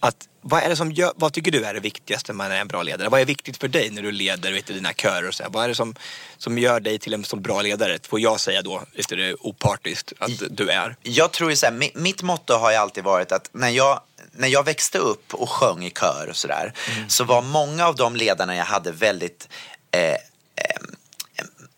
[0.00, 2.60] att, vad, är det som gör, vad tycker du är det viktigaste när man är
[2.60, 3.08] en bra ledare?
[3.08, 5.28] Vad är viktigt för dig när du leder vet du, dina körer?
[5.28, 5.50] Och så här?
[5.50, 5.94] Vad är det som,
[6.36, 7.98] som gör dig till en så bra ledare?
[8.02, 10.96] Får jag säga då, är opartiskt, att du är?
[11.02, 14.00] Jag tror ju så här, mi- mitt motto har ju alltid varit att när jag,
[14.32, 16.72] när jag växte upp och sjöng i kör och sådär
[17.08, 19.48] så var många av de ledarna jag hade väldigt
[19.90, 20.16] eh, eh,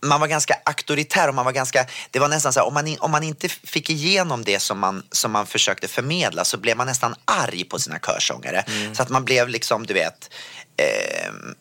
[0.02, 2.96] man var ganska auktoritär och man var ganska, det var nästan så här, om man,
[3.00, 6.86] om man inte fick igenom det som man, som man försökte förmedla så blev man
[6.86, 8.64] nästan arg på sina körsångare.
[8.92, 10.30] Så att man blev liksom, du vet,
[10.76, 11.54] ehm,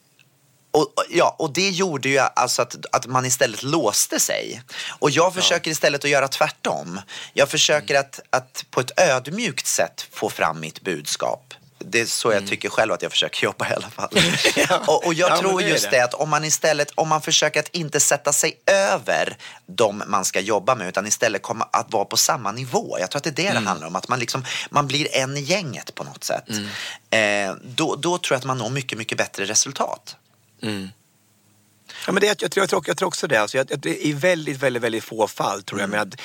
[0.71, 4.61] och, ja, och det gjorde ju alltså att, att man istället låste sig.
[4.99, 7.01] Och jag försöker istället att göra tvärtom.
[7.33, 11.53] Jag försöker att, att på ett ödmjukt sätt få fram mitt budskap.
[11.79, 14.09] Det är så jag tycker själv att jag försöker jobba i alla fall.
[14.87, 15.97] och, och jag Ja, tror det just det.
[15.97, 20.25] det att om man istället, om man försöker att inte sätta sig över de man
[20.25, 22.97] ska jobba med utan istället komma att vara på samma nivå.
[22.99, 23.63] Jag tror att det är det Mm.
[23.63, 26.45] det handlar om, att man, liksom, man blir en i gänget på något sätt.
[27.09, 27.49] Mm.
[27.49, 30.15] Eh, då, då tror jag att man når mycket, mycket bättre resultat.
[32.07, 33.37] Ja, men det, jag, tror, jag, tror, jag tror också det.
[33.41, 35.89] Alltså, jag, jag- det är i väldigt, väldigt, väldigt få fall tror jag.
[35.89, 36.15] Men att,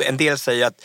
[0.00, 0.84] en del säger att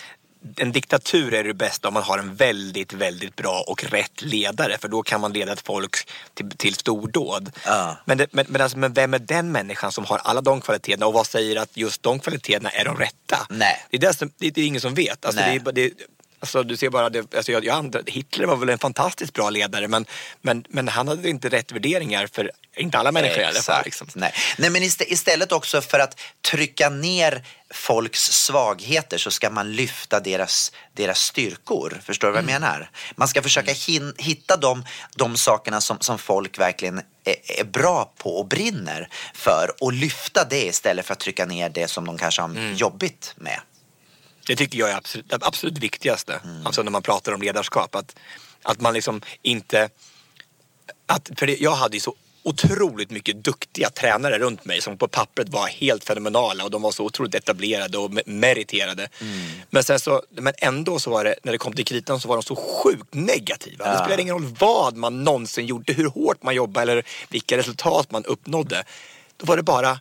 [0.58, 4.78] en diktatur är det bästa om man har en väldigt, väldigt bra och rätt ledare.
[4.78, 7.52] För då kan man leda ett folk till, till stordåd.
[7.66, 7.98] Ja.
[8.06, 11.06] Men, det, men, men, alltså, men vem är den människan som har alla de kvaliteterna
[11.06, 13.38] och vad säger att just de kvaliteterna är de rätta?
[13.50, 13.86] Nej.
[13.90, 15.26] Det är, det, som, det, är ingen som vet.
[15.26, 15.92] Alltså, det, är, det,
[16.42, 19.88] Alltså, du ser bara, det, alltså jag, jag Hitler var väl en fantastiskt bra ledare
[19.88, 20.06] men,
[20.42, 23.84] men, men han hade inte rätt värderingar för inte alla människor i alla fall.
[23.86, 23.86] Exakt.
[23.86, 24.08] Liksom.
[24.14, 24.34] Nej.
[24.58, 30.20] Nej, men ist- istället också för att trycka ner folks svagheter så ska man lyfta
[30.20, 32.02] deras, deras styrkor.
[32.06, 32.54] Förstår du vad Mm.
[32.54, 32.90] jag menar?
[33.16, 38.14] Man ska försöka hin- hitta de, de sakerna som, som folk verkligen är, är bra
[38.18, 42.18] på och brinner för och lyfta det istället för att trycka ner det som de
[42.18, 42.76] kanske har Mm.
[42.76, 43.60] jobbigt med.
[44.48, 46.42] Det tycker jag är absolut, det absolut viktigaste.
[46.44, 46.66] Mm.
[46.66, 47.96] Alltså när man pratar om ledarskap.
[47.96, 48.16] Att,
[48.64, 49.90] att man liksom inte...
[51.06, 55.08] Att, för det, jag hade ju så otroligt mycket duktiga tränare runt mig som på
[55.08, 59.10] pappret var helt fenomenala och de var så otroligt etablerade och me- meriterade.
[59.22, 59.50] Mm.
[59.70, 62.36] Men, sen så, men ändå så var det, när det kom till kritan så var
[62.36, 63.86] de så sjukt negativa.
[63.86, 63.98] Det Ja.
[63.98, 68.26] spelade ingen roll vad man någonsin gjorde, hur hårt man jobbade eller vilka resultat man
[68.26, 68.84] uppnådde.
[69.38, 70.00] Då var det bara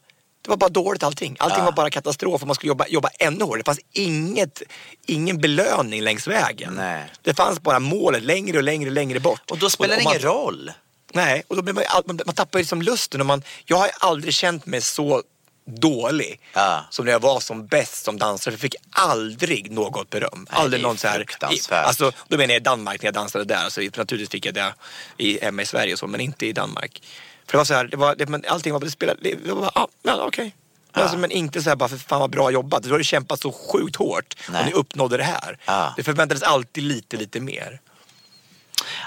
[0.50, 1.36] det var bara dåligt allting.
[1.38, 3.58] Allting var bara katastrof och man skulle jobba, jobba ännu hårdare.
[3.60, 4.62] Det fanns inget,
[5.06, 6.74] ingen belöning längs vägen.
[6.74, 7.12] Nej.
[7.22, 9.50] Det fanns bara målet längre och längre, längre bort.
[9.50, 10.72] Och då spelar det ingen roll.
[11.12, 13.20] Nej, och då blir man, man, man tappar liksom lusten.
[13.20, 15.22] Och man, jag har aldrig känt mig så
[15.66, 16.84] dålig Ja.
[16.90, 18.52] som när jag var som bäst som dansare.
[18.54, 20.46] Jag fick aldrig något beröm.
[20.50, 21.26] Nej, aldrig någon så här,
[21.70, 23.64] alltså, Då menar jag i Danmark när jag dansade där.
[23.64, 24.74] Alltså, naturligtvis fick jag det
[25.16, 27.02] i, hemma i Sverige och så, men inte i Danmark.
[27.50, 29.70] För det var så här, det var, det, men allting var, det spelade, det var
[29.74, 30.54] ah, ja, okej.
[30.92, 32.82] Men Alltså, men inte så här bara för fan vad bra jobbat.
[32.82, 34.60] Du har ju kämpat så sjukt hårt Nej.
[34.60, 35.58] och ni uppnådde det här.
[35.64, 35.94] Ja.
[35.96, 37.80] Det förväntades alltid lite, lite mer.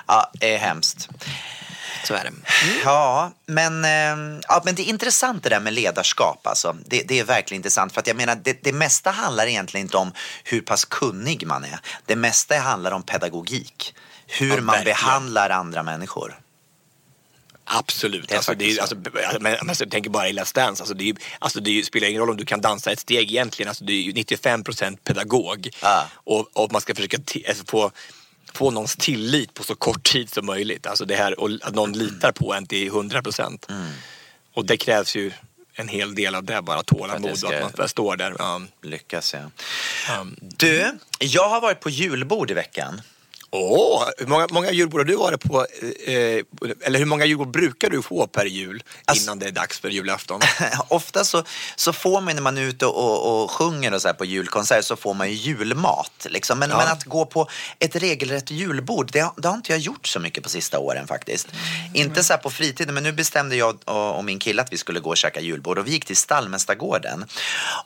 [0.07, 1.09] Ja, det är hemskt.
[2.03, 2.31] Så är det.
[2.83, 6.47] Ja, men, eh, ja, men det är intressant det där med ledarskap.
[6.47, 6.77] Alltså.
[6.85, 7.93] Det, det är verkligen intressant.
[7.93, 10.11] För att jag menar, det, det mesta handlar egentligen inte om
[10.43, 11.79] hur pass kunnig man är.
[12.05, 13.95] Det mesta handlar om pedagogik.
[14.27, 16.39] Hur Ja, man behandlar andra människor.
[17.65, 18.29] Absolut.
[18.29, 20.83] Det alltså, det är, faktiskt alltså, men, men jag tänker bara i Let's Dance.
[20.83, 23.69] Alltså, det, är, alltså, det spelar ingen roll om du kan dansa ett steg egentligen.
[23.69, 25.69] Alltså, det är ju 95 procent pedagog.
[25.81, 26.07] Ja.
[26.13, 27.91] Och, och man ska försöka alltså, få,
[28.53, 30.87] få någons tillit på så kort tid som möjligt.
[30.87, 33.65] Alltså det här, och att någon litar på en till 100 procent.
[33.69, 33.91] Mm.
[34.53, 35.31] Och det krävs ju
[35.75, 38.35] en hel del av det, bara tålamod och att man står där.
[38.39, 38.61] Ja.
[38.81, 40.19] Lyckas ja.
[40.19, 43.01] Um, Du, jag har varit på julbord i veckan.
[43.55, 45.65] Åh, hur många, många julbord har du varit på?
[46.05, 46.13] Eh,
[46.81, 49.89] eller hur många julbord brukar du få per jul Alltså- innan det är dags för
[49.89, 50.41] julafton?
[50.87, 51.43] Ofta så,
[51.75, 54.95] så får man när man är ute och, och sjunger och så på julkonsert så
[54.95, 56.27] får man ju julmat.
[56.29, 56.59] Liksom.
[56.59, 56.77] Men, Ja.
[56.77, 60.19] men att gå på ett regelrätt julbord, det, har- det har inte jag gjort så
[60.19, 61.47] mycket på sista åren faktiskt.
[61.93, 64.99] Inte så på fritiden, men nu bestämde jag och, och min kille att vi skulle
[64.99, 67.25] gå och käka julbord och vi gick till Stallmästargården.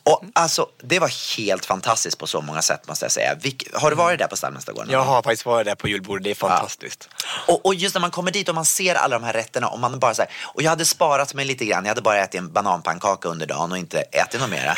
[0.04, 3.36] Och alltså, det var helt fantastiskt på så många sätt måste jag säga.
[3.42, 4.92] Vilk, har du varit där på Stallmästargården?
[4.92, 7.10] Jag har faktiskt varit där på julbordet, det är fantastiskt.
[7.48, 9.80] Och, och just när man kommer dit och man ser alla de här rätterna och
[9.80, 12.40] man bara så här, och jag hade sparat mig lite grann, jag hade bara ätit
[12.40, 14.76] en bananpannkaka under dagen och inte ätit något mera.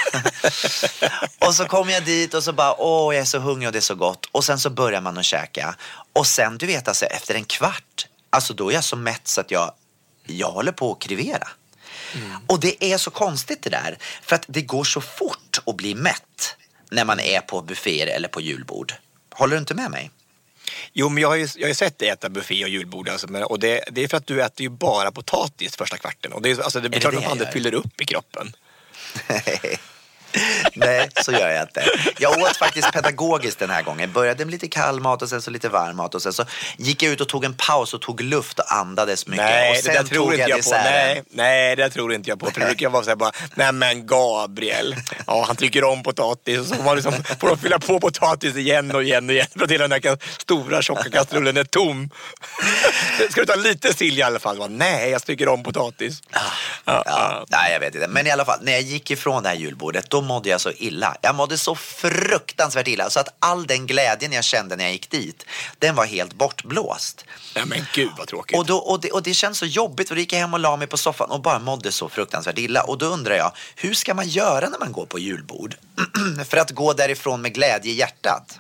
[1.48, 3.80] och så kom jag dit och så bara, åh jag är så hungrig och det
[3.80, 4.26] är så gott.
[4.32, 5.76] Och sen så börjar man att käka.
[6.14, 9.42] Och sen du vet alltså efter en kvart, alltså då är jag så mätt så
[9.42, 9.72] att jag,
[10.26, 11.48] jag håller på att krivera.
[12.48, 15.96] Och det är så konstigt det där, för att det går så fort att bli
[15.96, 16.56] mätt
[16.92, 18.94] när man är på bufféer eller på julbord.
[19.34, 20.12] Håller du inte med mig?
[20.94, 23.10] Jo, men jag har ju, jag har ju sett dig äta buffé och julbord.
[23.10, 26.34] Alltså, men, och det, det är för att du äter ju bara potatis första kvarten.
[26.34, 28.02] Och det, är, alltså, det är det klart det att jag fan det fyller upp
[28.02, 28.54] i kroppen.
[29.28, 29.80] Nej,
[31.26, 31.84] så gör jag inte.
[32.20, 34.12] Jag åt faktiskt pedagogiskt den här gången.
[34.12, 36.46] Började med lite kall mat och sen så lite varm mat och sen så
[36.78, 39.46] gick jag ut och tog en paus och tog luft och andades mycket.
[39.46, 40.58] Nej, och det sen där tror inte jag på.
[40.58, 40.84] desserten.
[40.94, 42.52] Nej, nej, det tror inte jag på.
[42.52, 44.96] För det brukar vara så här bara, nej men Gabriel,
[45.28, 46.60] ja, han tycker om potatis.
[46.60, 49.48] Och så får, man liksom, får de fylla på potatis igen och igen och igen
[49.58, 52.10] för att hela den där ka- stora tjocka kastrullen är tom.
[53.30, 54.58] Ska du ta lite sill i alla fall?
[54.58, 54.68] Va?
[54.70, 56.22] Nej, jag tycker om potatis.
[56.32, 56.40] Ja,
[56.86, 57.46] Ja, ja.
[57.50, 58.08] nej, jag vet inte.
[58.08, 60.72] Men i alla fall, när jag gick ifrån det här julbordet, då mådde jag så
[60.72, 61.18] illa.
[61.22, 63.10] Jag mådde så fruktansvärt illa.
[63.10, 65.46] Så att all den glädjen jag kände när jag gick dit,
[65.80, 67.26] den var helt bortblåst.
[67.56, 68.58] Nej men gud vad tråkigt.
[68.58, 70.60] Och, då, och, det, och det känns så jobbigt för då gick jag hem och
[70.60, 72.84] la mig på soffan och bara mådde så fruktansvärt illa.
[72.84, 75.76] Och då undrar jag, hur ska man göra när man går på julbord?
[76.48, 78.60] för att gå därifrån med glädje i hjärtat.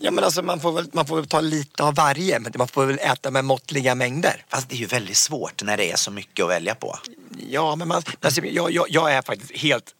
[0.00, 2.68] Ja men alltså man får, väl, man får väl ta lite av varje, men man
[2.68, 4.44] får väl äta med måttliga mängder.
[4.48, 6.98] Fast det är ju väldigt svårt när det är så mycket att välja på.
[7.50, 9.94] Ja, men man, alltså, jag, jag, jag är faktiskt helt,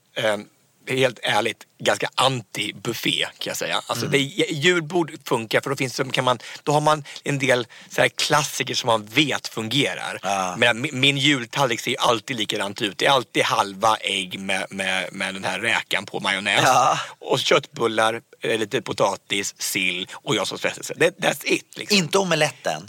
[0.89, 3.83] helt ärligt ganska anti-buffé kan jag säga.
[3.87, 8.07] Alltså, det, julbord funkar för då, finns, kan man, då har man en del så
[8.17, 10.19] klassiker som man vet fungerar.
[10.23, 10.55] Ja.
[10.59, 12.99] Men min, min jultallrik ser ju alltid likadant ut.
[12.99, 16.63] Det är alltid halva ägg med, med, med den här räkan på majonnäs.
[16.65, 16.99] Ja.
[17.19, 20.95] Och köttbullar, eh, lite potatis, sill och jag som frestelse.
[20.97, 21.79] Det, that's it.
[21.79, 21.99] Liksom.
[21.99, 22.89] Inte omeletten.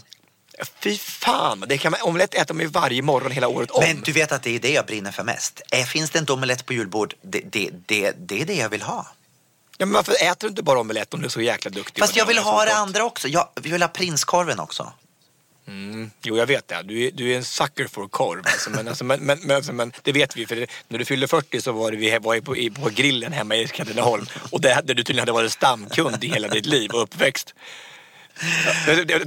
[0.80, 3.84] Fy fan, det kan man, omelett äter man ju varje morgon hela året om.
[3.84, 5.60] Men du vet att det är det jag brinner för mest.
[5.86, 9.06] Finns det inte omelett på julbord, det, det, det, det är det jag vill ha.
[9.78, 12.02] Ja, men varför äter du inte bara omelett om du är så jäkla duktig?
[12.02, 13.28] Fast jag vill är ha det andra också.
[13.28, 14.92] Jag vill ha prinskorven också.
[16.22, 16.82] Jo, jag vet det.
[16.82, 18.42] Du är, du är en sucker for korv.
[18.44, 20.46] Alltså, men, alltså, men, men, men, alltså, men det vet vi.
[20.46, 23.56] För när du fyllde 40 så var det, vi var på, i, på grillen hemma
[23.56, 24.26] i Katrineholm.
[24.50, 27.54] Och där, där du tydligen hade varit stamkund i hela ditt liv och uppväxt.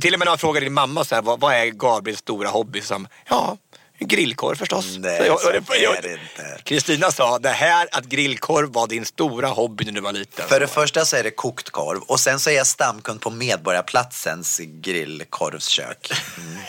[0.02, 2.50] Till och med när jag frågade din mamma så här, vad, vad är Gabriels stora
[2.50, 2.82] hobby?
[2.82, 3.58] Som, ja,
[4.00, 4.86] grillkorv förstås.
[4.98, 6.62] Nej, Så jag- är det inte.
[6.64, 10.48] Kristina sa, det här att grillkorv var din stora hobby när du var liten.
[10.48, 13.30] För det första så är det kokt korv och sen så är jag stamkund på
[13.30, 16.12] Medborgarplatsens grillkorvskök.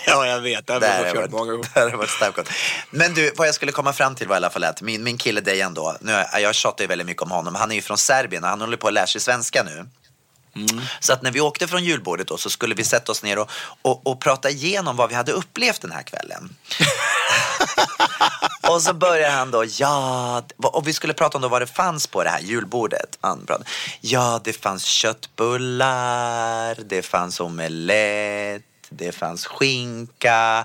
[0.06, 0.66] Ja, jag vet.
[0.66, 1.68] Där jag kört varit, många gånger.
[1.74, 2.48] där har jag varit stamkund.
[2.90, 5.18] Men du, vad jag skulle komma fram till var i alla fall att min, min
[5.18, 7.98] kille Dejan då, nu, jag tjatar ju väldigt mycket om honom, han är ju från
[7.98, 9.86] Serbien och han håller på att lära sig svenska nu.
[11.00, 13.50] Så att när vi åkte från julbordet då så skulle vi sätta oss ner och,
[13.82, 16.56] och, och prata igenom vad vi hade upplevt den här kvällen.
[18.68, 22.06] och så börjar han då, ja, och vi skulle prata om då vad det fanns
[22.06, 23.18] på det här julbordet.
[24.00, 30.64] Ja, det fanns köttbullar, det fanns omelett, det fanns skinka,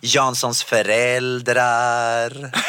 [0.00, 2.50] Janssons föräldrar.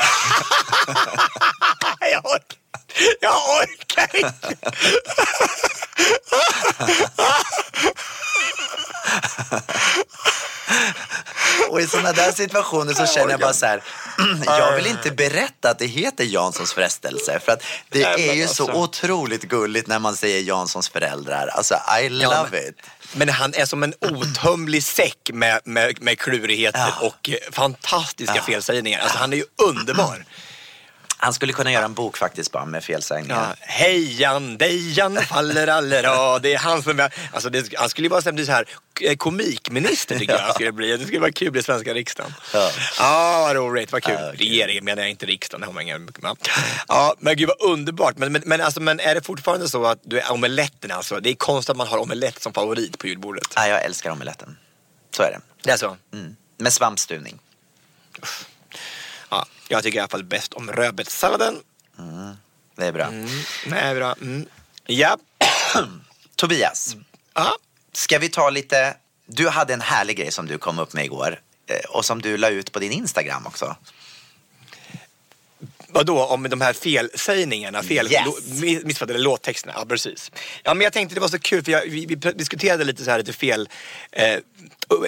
[3.21, 4.55] Jag orkar, inte.
[11.69, 13.83] Och i sådana där situationer så känner jag bara så här,
[14.45, 17.39] Jag vill inte berätta att det heter Janssons frestelse.
[17.45, 18.77] För att det är ju så alltså.
[18.77, 21.47] otroligt gulligt när man säger Janssons föräldrar.
[21.47, 22.75] Alltså, I love men- it.
[23.13, 27.07] Men han är som en otömlig säck med, med, med klurigheter Ja.
[27.07, 28.41] och fantastiska Ja.
[28.43, 28.99] felsägningar.
[28.99, 30.25] Alltså han är ju underbar.
[31.23, 33.55] Han skulle kunna göra en bok faktiskt bara med felsägningar.
[33.59, 33.65] Ja.
[33.67, 36.39] Hejan, dejan, faller allra.
[36.39, 38.65] Det är han som är, alltså det, Han skulle ju vara så här,
[39.01, 40.97] eh, komikminister tycker jag han skulle bli.
[40.97, 42.33] Det skulle vara kul i svenska riksdagen.
[42.53, 42.71] Ja.
[42.99, 44.15] Ja, vad roligt, vad kul.
[44.19, 44.39] Ja, kul.
[44.39, 45.63] Regeringen menar jag inte riksdagen.
[45.63, 46.35] Har man ingen, ja.
[46.87, 48.17] ja, men gud vad underbart.
[48.17, 51.19] Men, men, men, alltså, men är det fortfarande så att du är omeletten alltså?
[51.19, 53.47] Det är konstigt att man har omelett som favorit på julbordet.
[53.55, 54.57] Ja, jag älskar omeletten.
[55.15, 55.39] Så är det.
[55.63, 55.97] Det är så?
[56.13, 56.35] Mm.
[56.57, 57.39] Med svampstuvning.
[58.21, 58.27] Ja,
[59.71, 61.59] jag tycker i alla fall bäst om rödbetssalladen.
[62.75, 63.05] Det är bra.
[63.05, 63.29] Mm,
[63.67, 64.15] nej, bra.
[64.21, 64.45] Mm.
[64.85, 65.17] Ja.
[66.35, 66.95] Tobias,
[67.33, 67.55] ja.
[67.93, 68.95] ska vi ta lite...
[69.25, 72.37] Du hade en härlig grej som du kom upp med igår eh, och som du
[72.37, 73.75] la ut på din Instagram också.
[75.87, 78.25] Vadå, om de här felsägningarna, fel, Yes.
[78.25, 79.73] lo- mi- missfattade låttexterna?
[79.77, 80.31] Ja, precis.
[80.63, 83.11] Ja, men jag tänkte det var så kul för jag, vi, vi diskuterade lite så
[83.11, 83.69] här lite fel,
[84.11, 84.39] eh,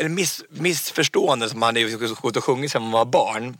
[0.09, 1.83] miss, missförstående som man hade
[2.21, 3.57] gått och sjungit sedan man var barn.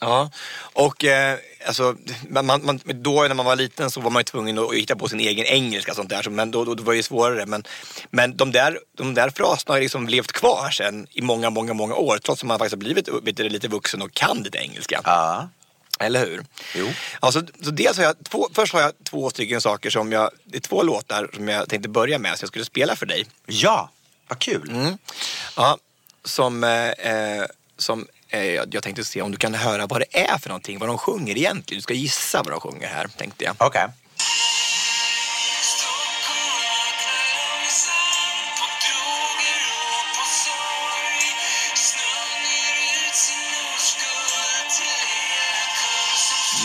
[0.00, 0.30] Ja,
[0.72, 1.96] och eh, alltså,
[2.28, 5.08] man, man, då när man var liten så var man ju tvungen att hitta på
[5.08, 6.30] sin egen engelska och sånt där.
[6.30, 7.46] Men då, då, då var det ju svårare.
[7.46, 7.64] Men,
[8.10, 11.94] men de, där, de där fraserna har liksom levt kvar sen i många, många, många
[11.94, 12.18] år.
[12.18, 15.00] Trots att man faktiskt har blivit du, lite vuxen och kan lite engelska.
[15.04, 15.48] Ja.
[15.98, 16.44] Eller hur?
[16.74, 16.88] Jo.
[17.20, 20.56] Alltså, så dels har jag två, först har jag två stycken saker som jag, det
[20.56, 23.26] är två låtar som jag tänkte börja med så jag skulle spela för dig.
[23.46, 23.90] Ja,
[24.28, 24.70] vad kul.
[24.70, 24.98] Mm.
[25.56, 25.78] Ja,
[26.24, 27.44] som, eh, eh,
[27.78, 30.88] som jag jag tänkte se om du kan höra vad det är för någonting, vad
[30.88, 31.78] de sjunger egentligen.
[31.78, 33.54] Du ska gissa vad de sjunger här, tänkte jag.
[33.58, 33.86] Okej.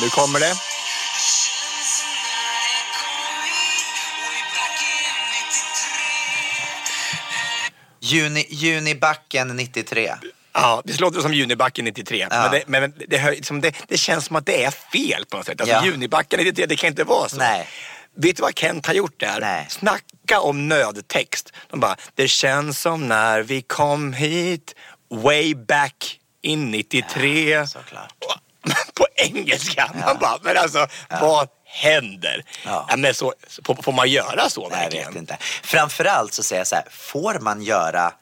[0.01, 0.54] Nu kommer det.
[7.99, 10.13] Juni, Junibacken 93.
[10.55, 12.27] Ja, det låter som Junibacken 93.
[12.29, 12.41] Ja.
[12.41, 15.37] Men, det, men det, hör- liksom det, det känns som att det är fel på
[15.37, 15.61] något sätt.
[15.61, 15.85] Alltså, Ja.
[15.85, 17.37] Junibacken 93, det kan inte vara så.
[17.37, 17.67] Nej.
[18.17, 19.39] Vet du vad Kent har gjort där?
[19.41, 19.65] Nej.
[19.69, 21.53] Snacka om nödtext.
[21.69, 24.75] De bara, det känns som när vi kom hit
[25.11, 27.49] way back in 93.
[27.49, 27.65] Ja.
[28.93, 29.91] På engelska.
[30.05, 30.87] Man bara, men alltså
[31.21, 32.43] vad händer?
[32.65, 32.85] Ja.
[32.89, 32.95] Ja.
[32.97, 33.33] men så,
[33.65, 35.37] får, man göra så Nej, jag vet inte.
[35.63, 38.13] Framförallt så säger jag så här, får man göra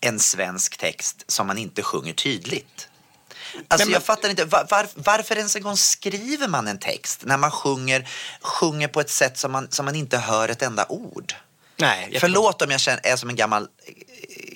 [0.00, 2.88] en svensk text som man inte sjunger tydligt?
[3.68, 7.22] Alltså men- jag fattar inte, var, var, varför ens en gång skriver man en text
[7.24, 8.08] när man sjunger,
[8.40, 11.34] sjunger på ett sätt som man, som man inte hör ett enda ord?
[11.76, 13.68] Nej, Förlåt om jag känner, är som en gammal,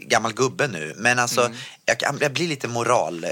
[0.06, 1.56] gammal gubbe nu, men alltså Mm.
[1.92, 3.30] Jag, kan- jag blir lite moral, eh,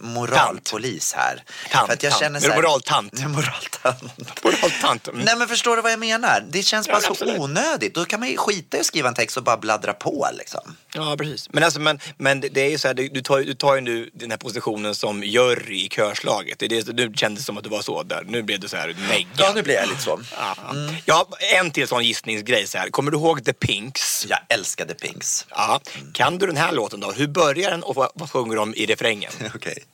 [0.00, 1.44] moralpolis här.
[1.72, 2.20] Tant, För att jag tant.
[2.22, 3.12] känner så här, Moraltant.
[3.28, 4.44] Moraltant.
[4.44, 5.08] Moraltant.
[5.08, 5.20] Mm.
[5.20, 6.44] Nej men förstår du vad jag menar?
[6.50, 7.38] Det känns Ja, bara så absolut.
[7.38, 7.94] onödigt.
[7.94, 10.76] Då kan man ju skita i att skriva en text och bara bladdra på liksom.
[10.94, 11.48] Ja, precis.
[11.52, 14.10] Men, alltså, men, men det är ju så här, du, tar, du tar ju nu
[14.14, 16.58] den här positionen som jury i körslaget.
[16.58, 18.22] Det det, nu kändes som att du var så där.
[18.26, 19.64] Nu blev du så här neggad.
[19.64, 20.20] blir jag lite så.
[20.38, 20.56] Ja.
[21.04, 22.66] Ja, en till sån gissningsgrej.
[22.66, 22.88] Så här.
[22.90, 24.26] Kommer du ihåg The Pinks?
[24.28, 25.46] Jag älskade Pinks.
[25.50, 25.80] Ja.
[26.12, 27.12] Kan du den här låten då?
[27.12, 29.32] Hur börjar den och vad, vad sjunger de i refrängen?
[29.54, 29.84] Okej.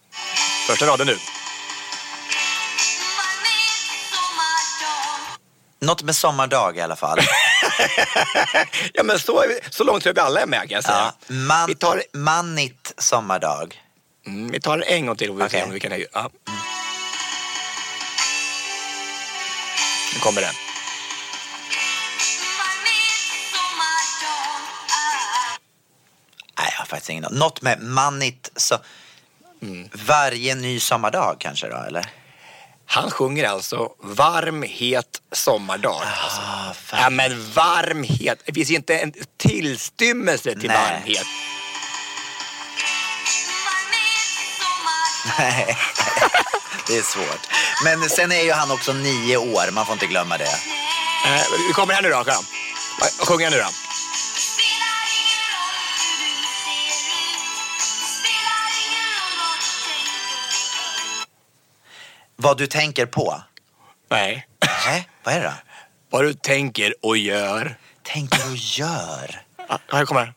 [0.67, 1.17] Första raden nu.
[5.81, 7.19] Något med sommardag i alla fall.
[8.95, 10.85] Ja, men så, är vi, så långt tror jag vi alla är med kan jag
[10.85, 11.13] säga.
[11.27, 11.35] ja.
[11.35, 13.83] Man, Vi, tar, Mannigt sommardag.
[14.27, 15.67] mm, vi tar en gång till och vi får se Okej.
[15.69, 16.05] om vi kan...
[16.13, 16.31] Ja.
[20.15, 20.55] Nu kommer den.
[26.93, 27.39] Faktiskt ingen aning.
[27.39, 28.79] Något med mannigt så...
[29.63, 29.89] Mm.
[29.93, 32.07] Varje ny sommardag kanske då, eller?
[32.87, 36.03] Han sjunger alltså varm, het sommardag.
[36.23, 36.41] Alltså.
[36.41, 38.43] Ah, Ja, men varm, het.
[38.47, 40.77] Det finns inte en tillstymmelse till Nej.
[40.77, 41.27] varmhet.
[45.39, 45.67] Nej,
[46.87, 47.41] det är svårt.
[47.85, 50.45] Men sen är ju han också nio år, man får inte glömma det.
[51.27, 52.25] Eh, vi kommer här nu då.
[53.27, 53.69] Sjunger jag nu då?
[62.43, 63.43] Vad du tänker på?
[64.11, 64.47] Nej.
[64.87, 65.53] Nej, vad är det då?
[66.11, 67.77] Vad du tänker och gör.
[68.03, 69.43] Tänker och gör?
[69.69, 70.35] Ja, här kommer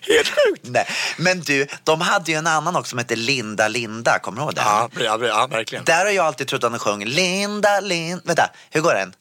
[0.00, 0.62] Helt sjukt.
[0.62, 0.86] Nej.
[1.16, 4.18] Men du, de hade ju en annan också som hette Linda Linda.
[4.18, 4.64] Kommer du ihåg den?
[4.66, 5.84] Ja, ja, ja, verkligen.
[5.84, 8.22] Där har jag alltid trott att de sjöng Linda, Linda.
[8.24, 9.14] Vänta, hur går den?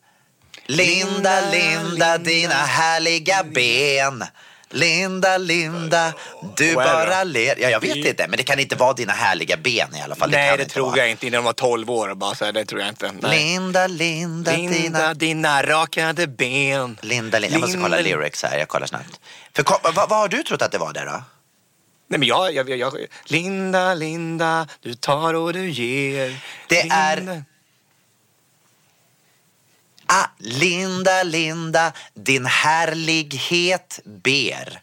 [0.68, 4.24] Linda, Linda, dina härliga ben.
[4.70, 6.14] Linda, Linda,
[6.58, 7.30] du Vad är det bara då?
[7.30, 7.56] ler.
[7.62, 10.30] Ja, jag vet inte, men det kan inte vara dina härliga ben i alla fall.
[10.32, 10.98] Nej, kan det inte tror vara.
[10.98, 11.28] jag inte.
[11.28, 12.14] Innan de var 12 år.
[12.16, 13.12] Bara så här, det tror jag inte.
[13.22, 13.40] Nej.
[13.40, 15.14] Linda, Linda, Linda, dina...
[15.14, 16.98] dina rakade ben.
[17.02, 17.56] Linda, Linda.
[17.56, 19.20] Jag måste kolla Linda- lyrics här, jag kollar snabbt.
[19.56, 21.24] För, ko- vad, vad har du trott att det var där då?
[22.10, 22.94] Nej, men jag, jag, jag, jag,
[23.26, 26.40] Linda, Linda, du tar och du ger.
[26.70, 27.44] Det är- Linda.
[30.10, 34.82] Ah, Linda, Linda, din härlighet ber.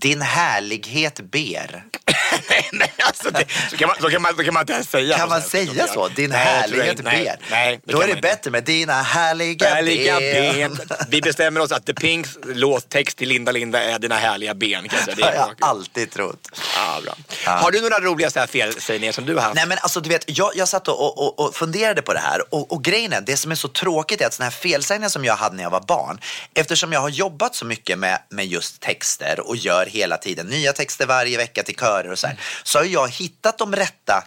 [0.00, 1.84] Din härlighet ber.
[2.72, 5.16] Nej, alltså det, så, kan man, så, kan man, så kan man inte ens säga.
[5.16, 6.08] Kan man säga så?
[6.08, 7.00] Din Nej, härlighet.
[7.04, 7.36] Nej, ber.
[7.50, 8.20] Nej, Då är det inte.
[8.22, 10.74] bättre med dina härliga, Härliga ben.
[10.74, 10.86] ben.
[11.08, 14.88] Vi bestämmer oss att The Pinks låttext till Linda Linda är dina härliga ben.
[14.88, 15.16] Kan jag säga.
[15.16, 16.48] Det har jag alltid trott.
[16.76, 17.14] ja, bra.
[17.52, 19.54] Har du några roliga så här felsägningar som du har haft?
[19.54, 22.54] Nej men alltså du vet, jag, jag satt och, och, och funderade på det här
[22.54, 25.24] och, och grejen är, det som är så tråkigt är att sådana här felsägningar som
[25.24, 26.20] jag hade när jag var barn,
[26.54, 30.72] eftersom jag har jobbat så mycket med, med just texter och gör hela tiden nya
[30.72, 34.24] texter varje vecka till körer och så här, så har jag hittat de rätta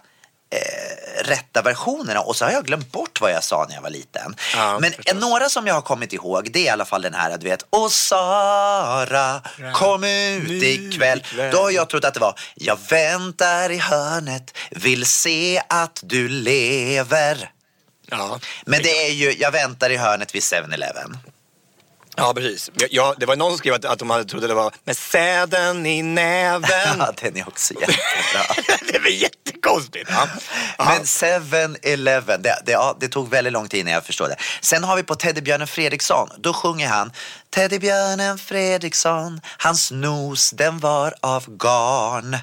[0.50, 3.90] eh, rätta versionerna och så har jag glömt bort vad jag sa när jag var
[3.90, 4.36] liten.
[4.54, 5.14] Ja, Men förstås.
[5.20, 7.66] några som jag har kommit ihåg det är i alla fall den här du vet
[7.70, 9.40] Och Sara
[9.74, 11.22] kom ut ikväll.
[11.52, 16.28] Då har jag trott att det var Jag väntar i hörnet vill se att du
[16.28, 17.50] lever
[18.10, 18.40] Ja.
[18.66, 21.18] Men det är ju Jag väntar i hörnet vid 7-Eleven
[22.16, 22.70] Ja, precis.
[22.90, 25.86] Ja, det var någon som skrev att, att de hade att det var med säden
[25.86, 26.70] i näven.
[26.98, 30.10] Ja, den är också jättebra det var jättekonstigt.
[30.10, 30.28] Ja.
[30.78, 34.36] Men 7-Eleven, det, det, ja, det tog väldigt lång tid innan jag förstod det.
[34.60, 37.12] Sen har vi på Teddybjörnen Fredriksson, då sjunger han
[37.54, 42.36] Teddybjörnen Fredriksson, hans nos den var av garn.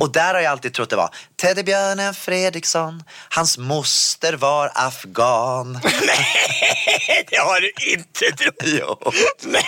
[0.00, 5.72] Och där har jag alltid trott det var Teddybjörnen Fredriksson, hans moster var afghan.
[7.30, 8.54] det har du inte trott.
[8.64, 9.12] jo.
[9.42, 9.64] Nej.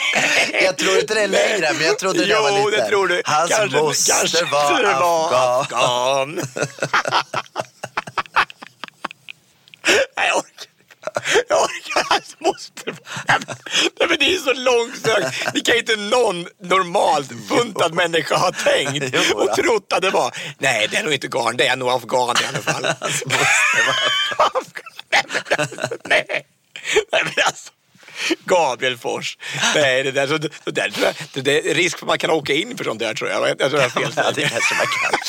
[0.64, 2.84] Jag tror inte det är längre, men jag trodde det jag var Jo, liten.
[2.84, 3.22] det tror du.
[3.24, 5.60] Hans Kanske- moster kanske var var afghan.
[5.60, 6.40] afghan.
[10.16, 10.67] Nej, jag orkar
[11.48, 12.94] jag orkar, hans moster.
[13.28, 15.54] Nej, men- det är så långsökt.
[15.54, 20.34] Det kan inte någon normalt funtad människa ha tänkt och trott att det var.
[20.58, 22.84] Nej, det är nog inte garn, det är nog afghan i alla fall.
[23.00, 24.92] Hans moster var Afghan.
[25.10, 26.26] Nej, men alltså, nej.
[27.12, 27.70] Nej, men alltså.
[28.44, 29.38] Gabriel Fors.
[29.74, 32.18] Nej, det där, så, så där tror jag, det, det är risk för att man
[32.18, 33.48] kan åka in för sånt där tror jag.
[33.48, 34.12] Jag tror jag har fel.
[34.16, 35.20] Ja, det kanske man kan.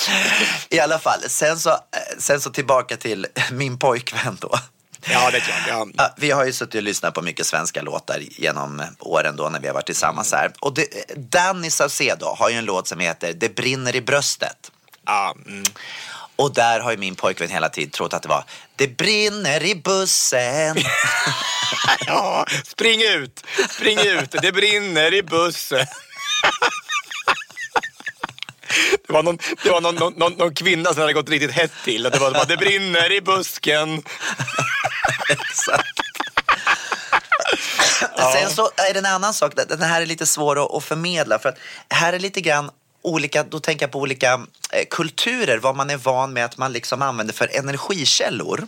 [0.69, 1.75] I alla fall, sen så, eh,
[2.19, 4.59] sen så tillbaka till min pojkvän då.
[5.05, 5.89] Ja, det är klart.
[5.97, 6.13] Ja.
[6.17, 9.67] Vi har ju suttit och lyssnat på mycket svenska låtar genom åren då när vi
[9.67, 10.51] har varit tillsammans här.
[10.59, 14.71] Och det, Danny Saucedo har ju en låt som heter Det brinner i bröstet.
[15.05, 15.63] Ja, mm.
[16.35, 18.43] Och där har ju min pojkvän hela tiden trott att det var
[18.75, 20.77] Det brinner i bussen.
[22.07, 23.43] ja, spring ut!
[23.69, 24.35] Spring ut!
[24.41, 25.85] Det brinner i bussen.
[29.07, 32.03] Det var, någon, det var någon, någon, någon, kvinna som hade gått riktigt hett till.
[32.03, 34.03] Det var bara, det brinner i busken.
[35.29, 35.99] Exakt.
[38.33, 41.49] Sen så är det en annan sak, den här är lite svår att, förmedla för
[41.49, 41.57] att
[41.89, 44.33] här är lite grann olika, då tänker jag på olika
[44.71, 48.67] eh, kulturer, vad man är van med att man liksom använder för energikällor.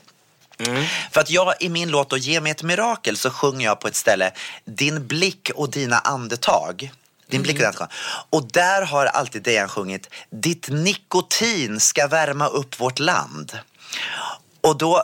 [1.12, 3.88] För att jag i min låt då, Ge mig ett mirakel så sjunger jag på
[3.88, 4.32] ett ställe
[4.66, 6.92] Din blick och dina andetag.
[7.28, 7.88] Din blick och dina andetag.
[8.30, 13.60] Och där har alltid Dejan sjungit Ditt nikotin ska värma upp vårt land.
[14.62, 15.04] Och då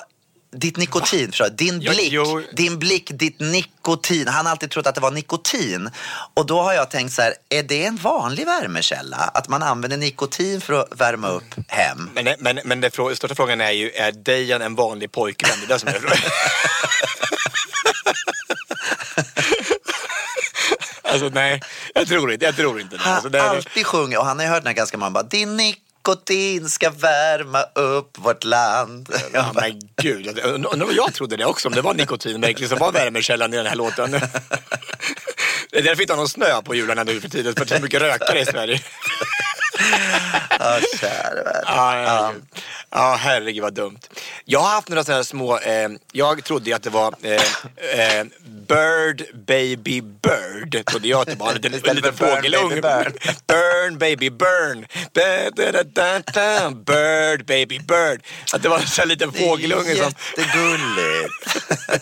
[0.60, 2.44] ditt nikotin, förstår din blick, jo.
[2.54, 4.28] din blick, ditt nikotin.
[4.28, 5.90] Han har alltid trott att det var nikotin.
[6.34, 9.18] Och då har jag tänkt så här, är det en vanlig värmekälla?
[9.18, 12.10] Att man använder nikotin för att värma upp hem?
[12.14, 15.52] Men, men, men den största frågan är ju, är Dejan en vanlig pojkvän?
[15.60, 16.18] Det är det som är frågan.
[21.10, 21.62] Alltså nej,
[21.94, 23.02] jag tror inte, jag tror inte det.
[23.04, 25.24] Han Alltså, det alltid sjungit, och han har ju hört den här ganska många, bara,
[25.24, 25.56] din
[26.08, 29.10] nikotin ska värma upp vårt land.
[29.34, 32.70] Ja, men gud, jag, undrar vad jag trodde det också, om det var nikotin verkligen
[32.70, 34.12] som var värmekällan i den här låten.
[35.72, 37.76] Det är därför inte har någon snö på jularna nu för tiden, för att det
[37.76, 38.82] är så mycket rökare i Sverige.
[40.60, 41.64] Ja, käre värld.
[41.66, 42.44] Ja, herregud.
[42.90, 44.00] Ja, herregud vad dumt.
[44.46, 47.34] Jag har haft några sådana här små, eh, jag trodde att det var eh,
[48.00, 48.26] eh,
[48.68, 50.86] Bird Baby Bird.
[50.86, 52.82] Trodde jag att det var en liten, en liten fågelunge.
[52.82, 53.20] baby,
[53.94, 53.98] burn.
[54.00, 54.86] baby burn.
[55.12, 55.50] Da,
[55.94, 56.70] da, da.
[56.72, 58.22] Bird baby bird.
[58.54, 60.12] Att det var en sån liten fågelunge som...
[60.38, 61.34] Jättegulligt.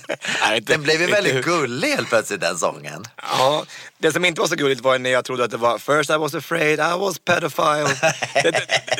[0.42, 3.06] Nej, inte- Den blev ju väldigt gullig helt plötsligt den sången.
[3.22, 3.66] Ja,
[3.98, 6.14] det som inte var så gulligt var när jag trodde att det var First I
[6.18, 7.88] was afraid I was pedophile.
[8.34, 8.52] det, det,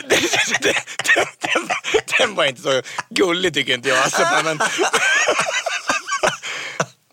[0.10, 0.20] det,
[0.62, 1.70] det, det, den,
[2.18, 3.98] den var inte så gullig tycker inte jag.
[3.98, 4.58] Alltså, men,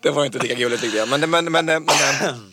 [0.03, 1.07] det var inte lika gulligt tyckte jag.
[1.07, 2.52] Men, men, men, men, men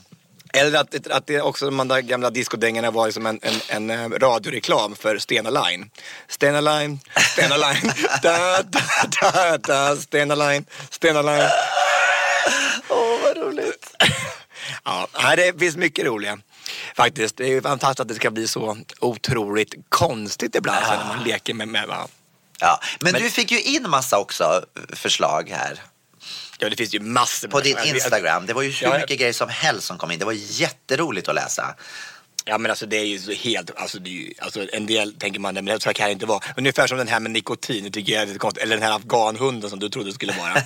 [0.53, 4.19] eller att, att det också de där gamla discodängarna var som en, en, en eh,
[4.19, 5.91] radioreklam för Stena Line.
[6.29, 7.01] Stena Line,
[7.33, 7.93] Stena Line,
[8.23, 8.81] da, da,
[9.33, 11.49] da, da, Stena Line, Stena Line.
[12.89, 13.95] Åh, vad roligt.
[14.85, 16.39] Ja, det finns mycket roliga.
[16.97, 17.37] Faktiskt.
[17.37, 21.25] Det är ju fantastiskt att det ska bli så otroligt konstigt ibland så när man
[21.25, 22.09] leker med, med va?
[22.61, 25.81] Ja, men, Men- du fick ju in massa också förslag här
[26.61, 27.49] Ja, det finns ju massor.
[27.49, 28.47] på din Instagram.
[28.47, 30.19] Det var ju hur Ja, mycket grejer som helst som kom in.
[30.19, 31.75] Det var jätteroligt att läsa.
[32.45, 35.15] Ja, men alltså det är ju så helt, alltså, det är ju, alltså en del
[35.15, 36.41] tänker man, nej, men så kan det inte vara.
[36.57, 38.63] Ungefär som den här med nikotin, det tycker jag är lite konstigt.
[38.63, 40.53] Eller den här afghanhunden som du trodde det skulle vara.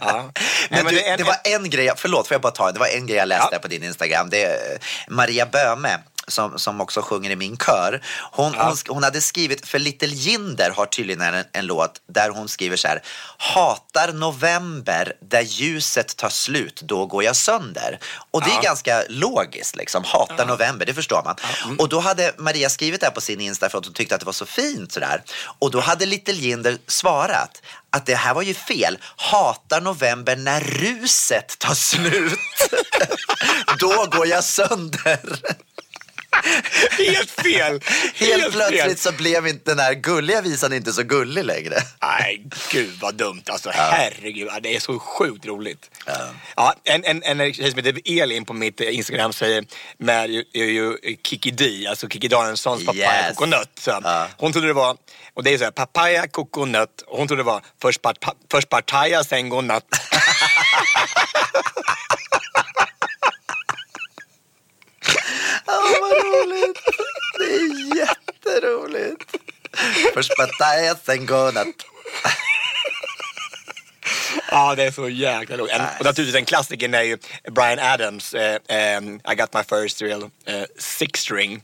[0.00, 0.30] Ja.
[0.70, 2.78] Nej, Men du, det en- det var en grej, förlåt får jag bara ta det
[2.80, 3.58] var en grej jag läste Ja.
[3.58, 4.30] på din Instagram.
[4.30, 4.78] Det är eh,
[5.08, 5.98] Maria Böme
[6.28, 8.02] som, som också sjunger i min kör.
[8.32, 8.64] Hon, Ja.
[8.68, 12.76] hon, hon hade skrivit, för Little Jinder har tydligen en, en låt där hon skriver
[12.76, 13.02] så här.
[13.38, 17.98] Hatar november där ljuset tar slut, då går jag sönder.
[18.30, 18.60] Och det är Ja.
[18.62, 20.04] ganska logiskt liksom.
[20.04, 21.34] Hatar november, det förstår man.
[21.64, 21.76] mm.
[21.78, 24.20] Och då hade Maria skrivit det här på sin Insta för att hon tyckte att
[24.20, 25.22] det var så fint sådär.
[25.58, 28.98] Och då hade Little Jinder svarat att det här var ju fel.
[29.16, 32.38] Hatar november när ruset tar slut.
[33.78, 35.20] då går jag sönder.
[36.98, 37.80] Helt fel!
[38.14, 38.96] Helt plötsligt fel.
[38.98, 41.74] så blev inte den här gulliga visan inte så gullig längre.
[42.02, 43.42] Nej, gud vad dumt.
[43.46, 45.90] Alltså herregud, det är så sjukt roligt.
[46.56, 46.74] Ja.
[46.84, 49.64] en, en, en tjej som heter Elin på mitt Instagram säger
[49.98, 53.36] med ju, ju, ju Kiki D, alltså Kiki Danielssons papaya Yes.
[53.36, 53.80] coconut.
[53.86, 54.28] Ja.
[54.36, 54.96] Hon trodde det var,
[55.34, 57.04] och det är så här, papaya coconut.
[57.06, 59.84] Hon trodde det var först, part, pa, först partaja, sen godnatt.
[66.00, 66.78] vad roligt!
[67.38, 69.36] Det är jätteroligt.
[70.14, 71.84] Först partaja, sen godnatt.
[74.50, 75.72] Ja, det är så jäkla roligt.
[75.72, 77.18] En, och naturligtvis en klassiker är ju
[77.50, 79.00] Brian Adams, eh, eh,
[79.32, 81.62] I got my first real eh, six string.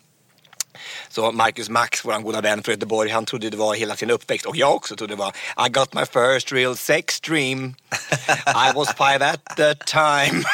[1.08, 4.46] Så Marcus Max, vår goda vän från Göteborg, han trodde det var hela sin uppväxt.
[4.46, 5.32] Och jag också trodde det var
[5.66, 7.74] I got my first real sex dream.
[8.46, 10.44] I was five at the time.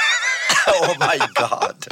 [0.67, 1.87] Oh my god.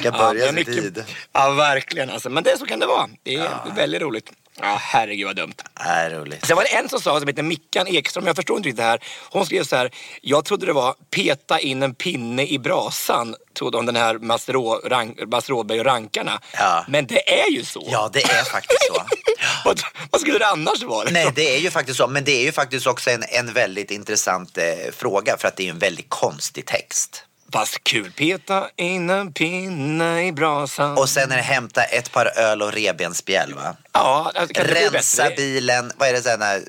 [0.00, 1.04] Ska börja ja, mycket- tid.
[1.32, 2.30] Ja, verkligen alltså.
[2.30, 3.08] Men det så kan det vara.
[3.22, 4.32] Det är väldigt roligt.
[4.62, 5.54] Ja, herregud vad dumt.
[5.74, 6.46] Är roligt.
[6.46, 8.82] Sen var det en som sa, som heter Mickan Ekström, jag förstår inte riktigt det
[8.84, 9.00] här.
[9.30, 9.90] Hon skrev så här,
[10.22, 14.48] jag trodde det var peta in en pinne i brasan, trodde om den här Mats
[14.48, 16.40] Rå- Rank- Mats Rådberg och rankarna.
[16.52, 16.84] Ja.
[16.88, 17.88] Men det är ju så.
[17.92, 19.02] Ja, det är faktiskt så.
[19.64, 19.80] vad,
[20.10, 21.08] vad skulle det annars vara?
[21.10, 22.06] Nej, det är ju faktiskt så.
[22.06, 24.64] Men det är ju faktiskt också en, en väldigt intressant eh,
[24.96, 27.24] fråga för att det är en väldigt konstig text.
[27.52, 30.98] Fast kul, peta in en pinne i brasan.
[30.98, 33.76] Och sen är det hämta ett par öl och revbensspjäll va?
[33.92, 36.42] ja, alltså, Rensa bilen, vad är det sen?
[36.42, 36.62] här,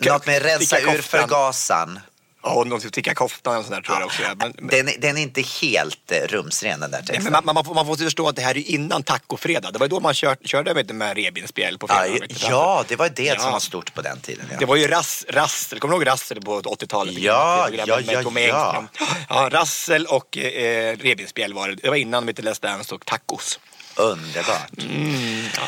[0.00, 2.00] Något med rensa ur koftan.
[2.42, 4.22] Ja, och någon som stickar koftan och sådär tror jag också.
[4.22, 4.34] Ja.
[4.38, 7.32] Men, men, Den, är- den är inte helt eh, rumsren den där Nej, texten.
[7.32, 9.72] men man, man, får, man får förstå att det här är innan tacofredag.
[9.72, 12.26] Det var ju då man kör, körde du, med revbensspjäll på Ja, fredag.
[12.28, 13.38] du, ja, det var det Ja.
[13.40, 14.44] som var stort på den tiden.
[14.48, 14.66] Det Ja.
[14.66, 17.14] var ju Rass, Rassel, kommer du ihåg Rassel på 80-talet?
[17.18, 19.04] Ja, Med- ja, med ja, ja.
[19.28, 19.48] Ja.
[19.52, 21.74] Rassel och eh, revbensspjäll var det.
[21.74, 23.60] Det var innan hette Let's Dance och tacos.
[24.00, 24.70] Underbart.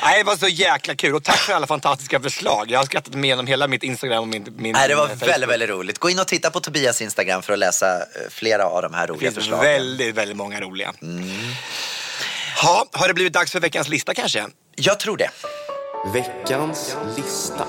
[0.03, 2.71] Nej, det var så jäkla kul och tack för alla fantastiska förslag.
[2.71, 5.29] Jag har skrattat med genom hela mitt Instagram och min, min Nej, det var Facebook.
[5.29, 5.99] väldigt, väldigt roligt.
[5.99, 9.07] Gå in och titta på Tobias Instagram för att läsa eh, flera av de här
[9.07, 9.65] Det roliga finns förslagen.
[9.65, 10.93] väldigt, väldigt många roliga.
[12.63, 14.47] Ha, har det blivit dags för veckans lista kanske?
[14.77, 15.31] Jag tror det.
[16.15, 17.67] Veckans lista.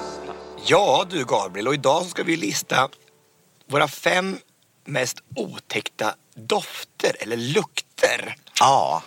[0.66, 2.90] Ja du Gabriel, och idag så ska vi lista
[3.70, 4.38] våra fem
[4.86, 8.36] mest otäckta dofter eller lukter.
[8.60, 9.04] Ja,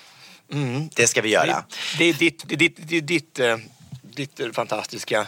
[0.52, 0.88] Mm.
[0.94, 1.64] det ska vi göra.
[1.98, 3.56] Det, är ditt, det är ditt, det är ditt, eh,
[4.02, 5.26] ditt fantastiska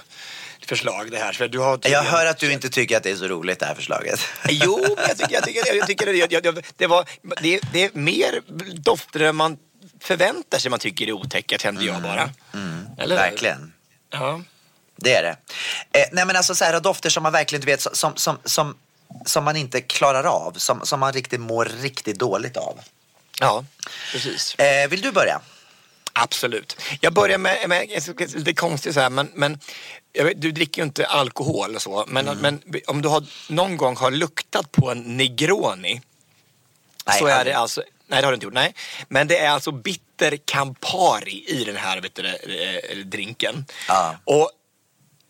[0.66, 1.32] förslag det här.
[1.32, 3.58] För du har Jag tydligen- hör att du inte tycker att det är så roligt
[3.60, 4.20] det här förslaget.
[4.48, 7.04] Jo, men jag tycker, jag tycker, det- jag tycker det, jag, jag, det, var,
[7.42, 8.40] det, det är mer
[8.80, 9.58] dofter än man
[10.00, 12.30] förväntar sig man tycker är otäcka, kände jag bara.
[12.98, 13.22] Eller hur?
[13.22, 13.72] Verkligen.
[14.10, 14.42] Ja.
[14.96, 15.36] Det är det.
[16.00, 18.76] Eh, nej men alltså så här dofter som man verkligen du vet som, som, som,
[19.26, 20.52] som man inte klarar av.
[20.56, 22.80] Som, som man riktigt mår riktigt dåligt av.
[23.40, 23.64] ja,
[24.12, 24.54] precis.
[24.54, 25.40] Eh, vill du börja?
[26.12, 26.76] Absolut.
[27.00, 29.58] Jag börjar med, med lite konstigt så här, men, men
[30.12, 32.38] vet, du dricker ju inte alkohol och så, men, Mm.
[32.38, 36.00] men om du har, någon gång har luktat på en Negroni
[37.06, 38.74] Nej, så är det alltså, nej det har du inte gjort, nej.
[39.08, 43.64] Men det är alltså bitter Campari i den här vet du, eh, drinken.
[43.88, 44.16] Ja.
[44.24, 44.50] Och,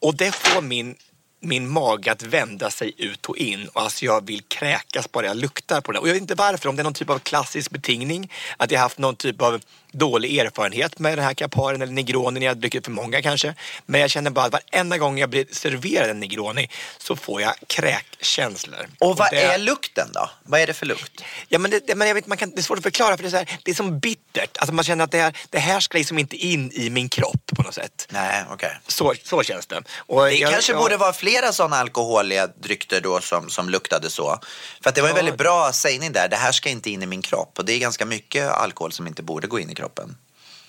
[0.00, 0.96] och det får min,
[1.40, 3.68] min mage att vända sig ut och in.
[3.68, 5.98] Och alltså jag vill kräkas bara jag luktar på det.
[5.98, 8.32] Och jag vet inte varför, om det är någon typ av klassisk betingning.
[8.56, 9.60] Att jag haft någon typ av
[9.92, 12.40] dålig erfarenhet med den här Caparin eller Negroni.
[12.44, 13.54] Jag har druckit för många kanske.
[13.86, 16.68] Men jag känner bara att varenda gång jag blir serverad en Negroni
[16.98, 18.86] så får jag kräkkänslor.
[18.98, 20.30] Och vad det- är lukten då?
[20.42, 21.24] Vad är det för lukt?
[21.48, 23.28] Ja, men det, men jag vet, man kan, det är svårt att förklara för det
[23.28, 24.56] är, så här, det är som bittert.
[24.58, 27.46] Alltså man känner att det här, det här ska liksom inte in i min kropp
[27.56, 28.06] på något sätt.
[28.10, 28.78] Nej, okej.
[28.86, 29.82] Så, så känns det.
[29.96, 34.10] Och Det jag- kanske jag- borde vara flera sådana alkoholiga drycker då som, som luktade
[34.10, 34.38] så.
[34.82, 36.28] För att det var en väldigt bra sägning där.
[36.28, 37.58] Det här ska inte in i min kropp.
[37.58, 40.16] Och det är ganska mycket alkohol som inte borde gå in i kroppen.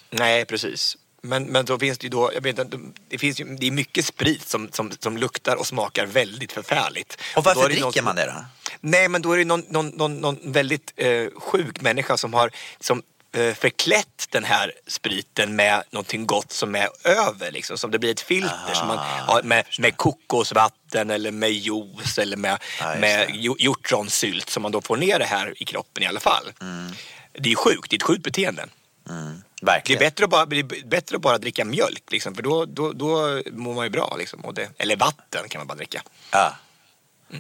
[0.10, 0.98] Nej, precis.
[1.22, 2.80] Men, men då finns det ju då, jag vet inte,
[3.10, 7.18] det finns ju, det är mycket sprit som, som, som luktar och smakar väldigt förfärligt.
[7.36, 8.46] Och varför det dricker någon man det då?
[8.82, 12.52] Nej, men då är det någon, någon, någon, någon väldigt eh, sjuk människa som har
[12.80, 13.04] som,
[13.34, 17.52] eh, förklätt den här spriten med någonting gott som är över.
[17.52, 17.78] Liksom.
[17.78, 22.38] Som det blir ett filter som man, har med, med kokosvatten eller med juice eller
[22.38, 26.20] med, Ja, med hjortronsylt som man då får ner det här i kroppen i alla
[26.20, 26.52] fall.
[26.62, 26.92] Mm.
[27.34, 28.66] Det är sjukt, det är ett sjukt beteende.
[29.10, 29.16] Det
[29.62, 30.00] är Verkligen.
[30.00, 30.46] bättre att bara,
[30.86, 34.16] bättre att bara dricka mjölk, liksom, för då, då, då mår man ju bra.
[34.20, 36.02] Liksom, det, eller vatten kan man bara dricka.
[36.32, 36.56] Ja.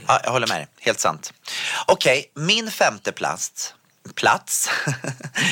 [0.07, 0.67] ja, jag håller med dig.
[0.80, 1.34] Helt sant.
[1.88, 3.74] Okej, min femte plats.
[4.15, 4.70] Plats?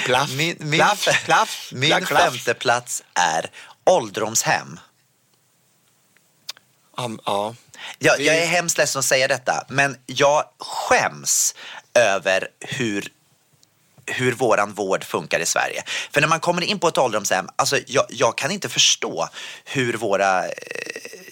[0.05, 3.51] Plaff, min min, plaff, plaff, min plaff, femte plats är
[3.85, 4.79] ålderdomshem.
[6.97, 7.55] Um, ja.
[7.99, 11.55] Jag, jag är hemskt ledsen att säga detta, men jag skäms
[11.93, 13.11] över hur
[14.07, 15.83] hur våran vård funkar i Sverige.
[16.11, 19.29] För när man kommer in på ett ålderdomshem, alltså jag, jag kan inte förstå
[19.65, 20.51] hur våra eh,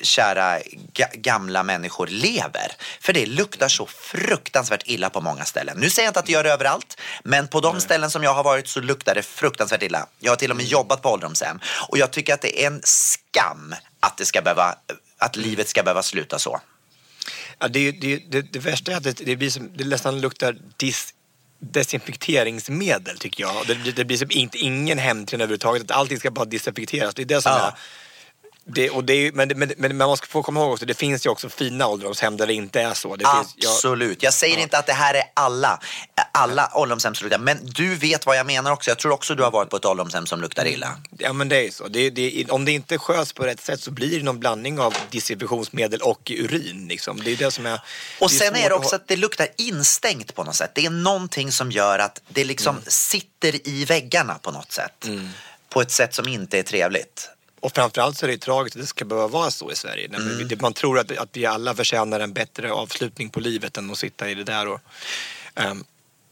[0.01, 0.59] kära
[0.93, 2.71] ga, gamla människor lever.
[2.99, 5.78] För det luktar så fruktansvärt illa på många ställen.
[5.78, 8.34] Nu säger jag inte att det gör det överallt, men på de ställen som jag
[8.34, 10.07] har varit så luktar det fruktansvärt illa.
[10.19, 11.59] Jag har till och med jobbat på ålderdomshem
[11.89, 14.76] och jag tycker att det är en skam att det ska behöva,
[15.17, 16.61] att livet ska behöva sluta så.
[17.59, 20.57] Ja, det, det, det, det värsta är att det, det, blir som, det nästan luktar
[20.78, 21.13] dis,
[21.59, 23.67] desinfekteringsmedel tycker jag.
[23.67, 25.83] Det, det, blir som inte, ingen hemtrend överhuvudtaget.
[25.83, 27.15] Att allting ska bara desinfekteras.
[27.15, 27.67] Det är det som Ja.
[27.67, 27.73] är...
[28.68, 31.26] Det, och det är, men, men, men man måste få komma ihåg också, det finns
[31.26, 33.09] ju också fina ålderdomshem där det inte är så.
[33.09, 33.24] Finns,
[33.55, 34.24] jag- Absolut.
[34.24, 35.80] Jag säger inte att det här är alla,
[36.32, 38.91] alla ålderdomshem som luktar, men du vet vad jag menar också.
[38.91, 40.97] Jag tror också du har varit på ett ålderdomshem som luktar illa.
[41.18, 41.88] Ja men det är ju så.
[41.88, 44.93] Det, det, om det inte sköts på rätt sätt så blir det någon blandning av
[45.11, 46.88] desinfektionsmedel och urin.
[46.88, 47.24] Liksom.
[47.24, 47.82] Det är det som är...
[48.20, 50.72] Och är sen är det att också att det luktar instängt på något sätt.
[50.76, 52.84] Det är någonting som gör att det liksom Mm.
[52.88, 55.07] sitter i väggarna på något sätt.
[55.70, 57.30] På ett sätt som inte är trevligt.
[57.66, 60.07] Och framförallt så är det ju tragiskt att det ska behöva vara så i Sverige.
[60.07, 63.97] Det- Man tror att, att vi alla förtjänar en bättre avslutning på livet än att
[63.97, 64.80] sitta i det där och...
[65.55, 65.84] ehm,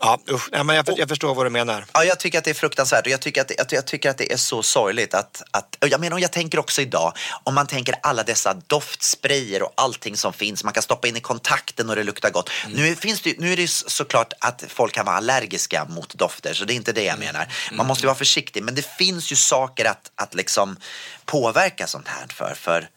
[0.04, 0.50] ja, usch.
[0.52, 1.86] Nej, men jag, jag förstår vad du menar.
[1.94, 4.10] Ja, jag tycker att det är fruktansvärt och jag tycker att det, att jag tycker
[4.10, 7.56] att det är så sorgligt att, att jag menar, och jag tänker också idag, om
[7.56, 11.90] man tänker alla dessa doftsprayer och allting som finns, man kan stoppa in i kontakten
[11.90, 12.50] och det luktar gott.
[12.70, 16.66] Nu, finns det, nu är det såklart att folk kan vara allergiska mot dofter, så
[16.66, 17.48] det är inte det jag menar.
[17.74, 20.78] Man måste ju vara försiktig, men det finns ju saker att, att liksom
[21.26, 22.54] påverka sånt här för.
[22.56, 22.90] för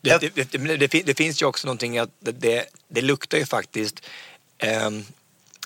[0.00, 3.46] Det, det, det, det, det, fin- det finns ju också någonting att det, luktar ju
[3.46, 4.00] faktiskt
[4.58, 5.04] ehm,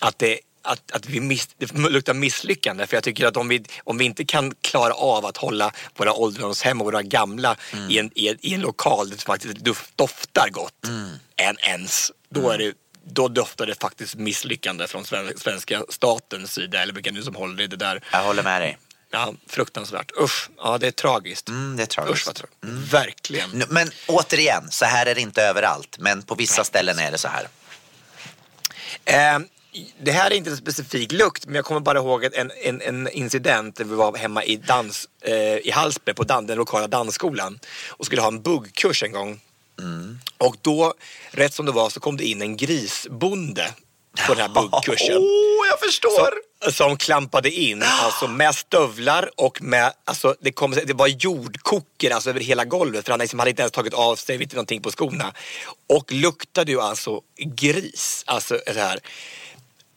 [0.01, 2.86] att det att, att vi miss, det luktar misslyckande.
[2.86, 6.12] För jag tycker att om vi, om vi inte kan klara av att hålla våra
[6.12, 7.57] ålderdomshem och våra gamla
[7.90, 10.74] i, en, i, en, i en lokal som faktiskt dof- doftar gott
[11.36, 12.72] än ens, då, är det,
[13.05, 16.82] då doftar det faktiskt misslyckande från sven- svenska statens sida.
[16.82, 18.05] Eller vilka nu som håller i det där.
[18.12, 18.78] jag håller med dig.
[19.11, 20.11] Ja, fruktansvärt.
[20.20, 21.49] Usch, ja det är tragiskt.
[21.49, 22.14] Mm, det är tragiskt.
[22.18, 22.92] Usch vad tragiskt.
[22.94, 23.51] Verkligen.
[23.51, 27.18] Nu- Men återigen, så här är det inte överallt, men på vissa ställen är det
[27.18, 27.49] så här.
[29.05, 29.38] Eh,
[30.03, 33.09] det här är inte en specifik lukt, men jag kommer bara ihåg en, en, en
[33.09, 37.59] incident där vi var hemma i, dans, eh, i Hallsberg på dan, den lokala dansskolan
[37.89, 39.41] och skulle ha en buggkurs en gång.
[40.39, 40.95] Och då,
[41.31, 43.74] rätt som det var, så kom det in en grisbonde
[44.26, 45.16] på den här buggkursen.
[45.16, 46.33] Åh, jag förstår!
[46.62, 52.11] Som, som klampade in alltså med stövlar och med, alltså det, kom, det var jordkoker
[52.11, 54.83] alltså, över hela golvet för han liksom hade inte ens tagit av sig vet någonting
[54.83, 55.35] på skorna.
[55.89, 58.24] Och luktade ju alltså gris.
[58.26, 59.01] Alltså så här.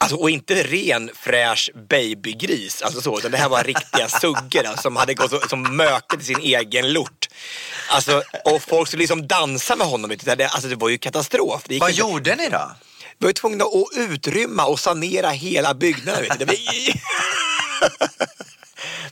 [0.01, 4.81] Alltså, och inte ren fräsch babygris, alltså så, utan det här var riktiga suggor alltså,
[4.81, 7.27] som hade gått och, som mökade sin egen lort.
[7.89, 10.11] Alltså, och folk skulle liksom dansa med honom.
[10.11, 11.61] Alltså, det var ju katastrof.
[11.67, 12.71] Vad inte- gjorde ni då?
[13.17, 16.21] vi var tvungna att utrymma och sanera hela byggnaden.
[16.23, 16.45] Vet du.
[16.45, 16.57] Det.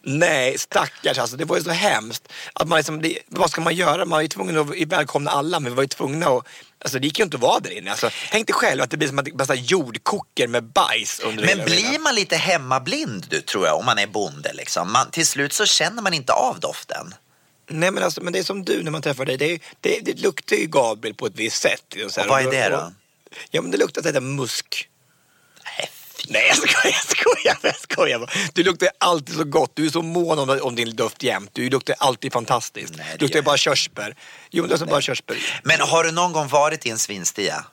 [0.02, 1.38] Nej, stackars alltså.
[1.38, 2.28] Det var ju så hemskt.
[2.54, 3.98] Att man liksom, det, vad ska man göra?
[3.98, 6.46] Man var ju tvungen att välkomna alla, men vi var ju tvungna att
[6.82, 7.92] Alltså det gick ju inte att vara där inne.
[7.92, 11.66] Alltså, tänk dig själv att det blir som att bara jordkoker med bajs under Men
[11.66, 14.92] blir man lite hemmablind du, tror jag, om man är bonde liksom?
[14.92, 17.14] Man, till slut så känner man inte av doften.
[17.70, 19.38] Nej men alltså, men det är som du när man träffar dig.
[19.38, 21.96] Det, är, det, det luktar ju Gabriel på ett visst sätt.
[22.06, 22.92] Och vad är det då?
[23.52, 24.90] Ja men det luktar sådär musk.
[26.28, 28.20] Nej, jag skojar, jag skojar, jag skojar.
[28.20, 28.30] bara.
[28.54, 29.72] Du luktar alltid så gott.
[29.74, 31.50] Du är så mån om, om din doft jämt.
[31.54, 32.94] Du luktar alltid fantastiskt.
[32.98, 34.16] Nej, du luktar bara körsbär.
[34.52, 35.38] Jo men det är bara körsbär.
[35.64, 37.66] Men har du någon gång varit i en svinstia?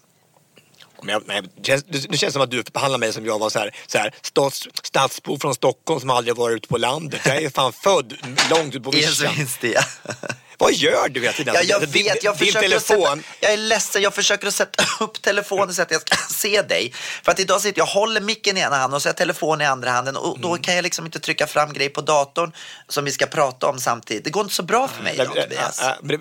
[1.02, 3.50] Men jag, nej, det, känns, det, känns som att du behandlar mig som jag var
[3.50, 7.20] så här, så här stats, stadsbo från Stockholm som aldrig varit ute på landet.
[7.24, 8.14] Jag är fan född
[8.50, 9.34] långt ut på I en vischan.
[9.34, 9.80] svinstia?
[10.58, 11.54] Vad gör du hela tiden?
[11.54, 12.96] Ja, jag Alltså, din- vet, jag din telefon.
[13.02, 16.62] Sätta, jag är ledsen, jag försöker att sätta upp telefonen så att jag ska se
[16.62, 16.92] dig.
[17.22, 19.60] För att idag sitter jag håller micken i ena handen och så har jag telefonen
[19.60, 20.40] i andra handen och Mm.
[20.40, 22.52] då kan jag liksom inte trycka fram grejer på datorn
[22.88, 24.24] som vi ska prata om samtidigt.
[24.24, 25.82] Det går inte så bra för mig idag, Tobias.
[26.02, 26.18] Jag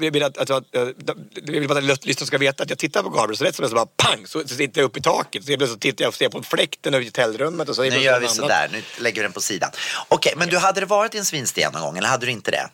[1.48, 3.68] vill bara att lyssnarna ska veta att jag tittar på Gabriel så rätt som det
[3.68, 5.46] är så bara pang så, sitter jag uppe i taket.
[5.46, 8.28] Så jag tittar jag och ser på fläkten över hotellrummet och så Nu gör vi
[8.28, 9.72] sådär, nu lägger vi den på sidan.
[10.08, 12.70] Okej, men du hade det varit en svinstia någon gång eller hade du inte det?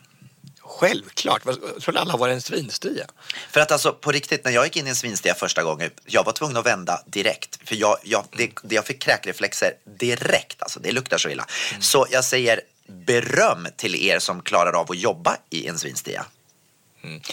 [0.80, 1.42] Självklart.
[1.46, 3.06] Jag trodde alla var en svinstia.
[3.50, 6.24] För att alltså på riktigt, när jag gick in i en svinstia första gången, jag
[6.24, 7.60] var tvungen att vända direkt.
[7.66, 11.46] För jag, jag, det, jag fick kräkreflexer direkt, alltså det luktar så illa.
[11.80, 16.26] Så jag säger beröm till er som klarar av att jobba i en svinstia.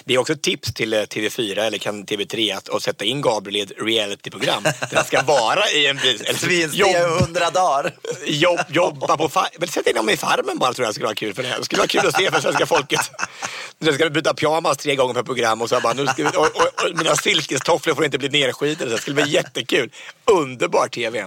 [0.04, 3.20] Det är också ett tips till eh, TV4 eller kan TV3 att, att sätta in
[3.20, 4.62] Gabriel i ett realityprogram.
[4.62, 6.22] Där han ska vara i en bil.
[6.50, 7.94] i jobb- hundra dagar.
[8.26, 9.30] jobb, jobba på.
[9.58, 11.58] Men sätt in dem i farmen bara tror jag skulle vara kul för det här.
[11.58, 13.00] Det skulle vara kul att se för svenska folket.
[13.80, 16.42] Nu ska byta pyjamas tre gånger per program och så bara, nu ska vi, och,
[16.46, 18.90] och, och mina silkestofflor får inte bli nerskidade.
[18.90, 19.90] Det skulle bli jättekul.
[20.24, 21.26] Underbar TV.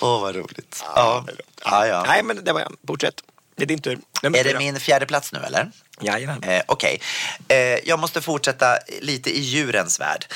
[0.00, 0.84] Åh, vad roligt.
[0.94, 1.24] Ja.
[1.64, 2.04] Ja, ja.
[2.06, 2.72] Nej men det var jag.
[2.86, 3.14] Fortsätt.
[3.56, 3.98] Det är din tur.
[4.22, 5.70] Nummer Är det min fjärde plats nu eller?
[6.02, 6.42] Jajamän.
[6.42, 7.00] Eh, Okej,
[7.48, 10.26] eh, jag måste fortsätta lite i djurens värld.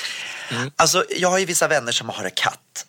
[0.51, 0.71] Mm.
[0.75, 2.85] Alltså, jag har ju vissa vänner som har katt.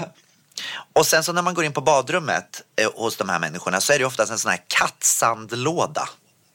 [0.92, 3.92] Och sen så när man går in på badrummet eh, hos de här människorna så
[3.92, 6.08] är det oftast en sån här kattsandlåda.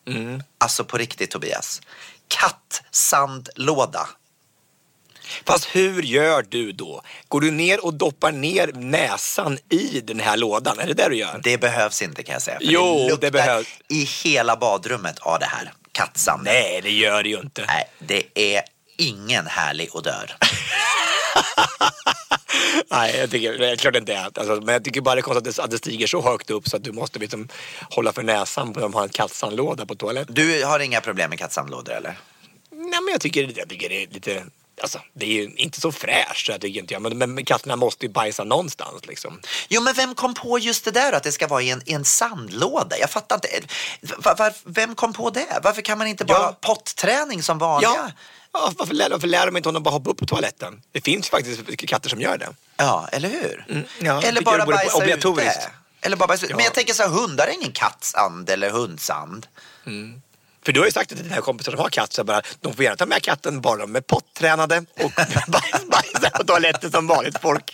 [0.07, 0.43] Mm.
[0.57, 1.81] Alltså på riktigt Tobias.
[2.27, 4.07] Kattsandlåda.
[5.45, 7.01] Fast hur gör du då?
[7.27, 10.79] Går du ner och doppar ner näsan i den här lådan?
[10.79, 11.39] Är det det du gör?
[11.43, 12.57] Det behövs inte kan jag säga.
[12.61, 13.67] Jo, det luktar behövs.
[13.89, 15.73] I hela badrummet av det här.
[15.91, 16.43] Kattsand.
[16.43, 17.65] Nej, det gör det ju inte.
[17.67, 18.61] Nej, det är
[18.97, 20.35] ingen härlig odör.
[22.91, 24.23] Nej, jag tycker, det är klart det inte är.
[24.23, 26.49] Alltså, men jag tycker bara det är konstigt att det, att det stiger så högt
[26.49, 27.47] upp så att du måste liksom
[27.89, 30.35] hålla för näsan på de har en kattsandlåda på toaletten.
[30.35, 32.17] Du har inga problem med kattsandlådor eller?
[32.71, 34.43] Nej, men jag tycker, jag tycker det är lite...
[34.81, 37.01] Alltså, det är ju inte så fräscht, jag tycker inte jag.
[37.01, 39.39] Men, men katterna måste ju bajsa någonstans liksom.
[39.69, 41.93] Jo, men vem kom på just det där att det ska vara i en, i
[41.93, 42.97] en sandlåda?
[42.99, 43.67] Jag fattar inte.
[44.17, 45.59] Var, var, vem kom på det?
[45.63, 46.57] Varför kan man inte bara Ja.
[46.61, 47.91] potträning som vanliga?
[47.95, 48.11] Ja,
[48.53, 50.81] ja varför, lär, varför lär de inte honom bara hoppa upp på toaletten?
[50.91, 52.49] Det finns faktiskt katter som gör det.
[52.77, 53.65] Ja, eller hur?
[53.69, 55.57] Mm, ja, eller bara bajsa obligatoriskt.
[55.57, 55.69] ute.
[56.01, 56.45] Eller bara bajsa.
[56.49, 56.55] Ja.
[56.55, 59.47] Men jag tänker så här, hundar är ingen kattsand eller hundsand.
[60.65, 62.83] För du har ju sagt till dina kompisar som har katt så bara, de får
[62.83, 65.11] gärna ta med katten bara de är pottränade och
[65.47, 67.73] bajs- bajsar på toaletten som vanligt folk.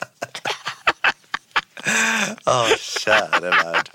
[2.45, 3.89] Åh, käre värld.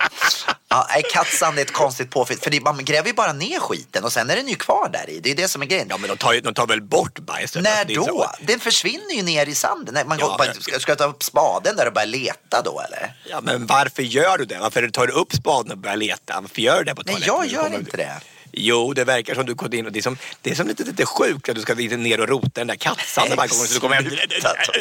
[0.69, 2.41] Ja, nej, kattsand är ett konstigt påfund.
[2.43, 5.11] För det, man gräver ju bara ner skiten och sen är den ju kvar där
[5.11, 5.21] i.
[5.21, 5.87] Det är det som är grejen.
[5.91, 7.63] Ja men de tar, ju, de tar väl bort bajset?
[7.63, 8.05] När Alltså, då?
[8.07, 9.95] så- Den försvinner ju ner i sanden.
[9.95, 12.63] Nej, Man Ja, går men- ska, ska jag ta upp spaden där och börja leta
[12.65, 13.15] då eller?
[13.31, 14.59] Ja men varför gör du det?
[14.59, 16.41] Varför tar du upp spaden och börjar leta?
[16.41, 17.35] Varför gör du det på Nej, toaletten?
[17.35, 18.21] jag när du gör inte det.
[18.57, 20.85] Jo, det verkar som du gått in och det är som, det är som lite,
[20.85, 23.81] lite sjukt att du ska ner och rota den där kattsanden varje gång så du
[23.81, 24.05] kommer hem.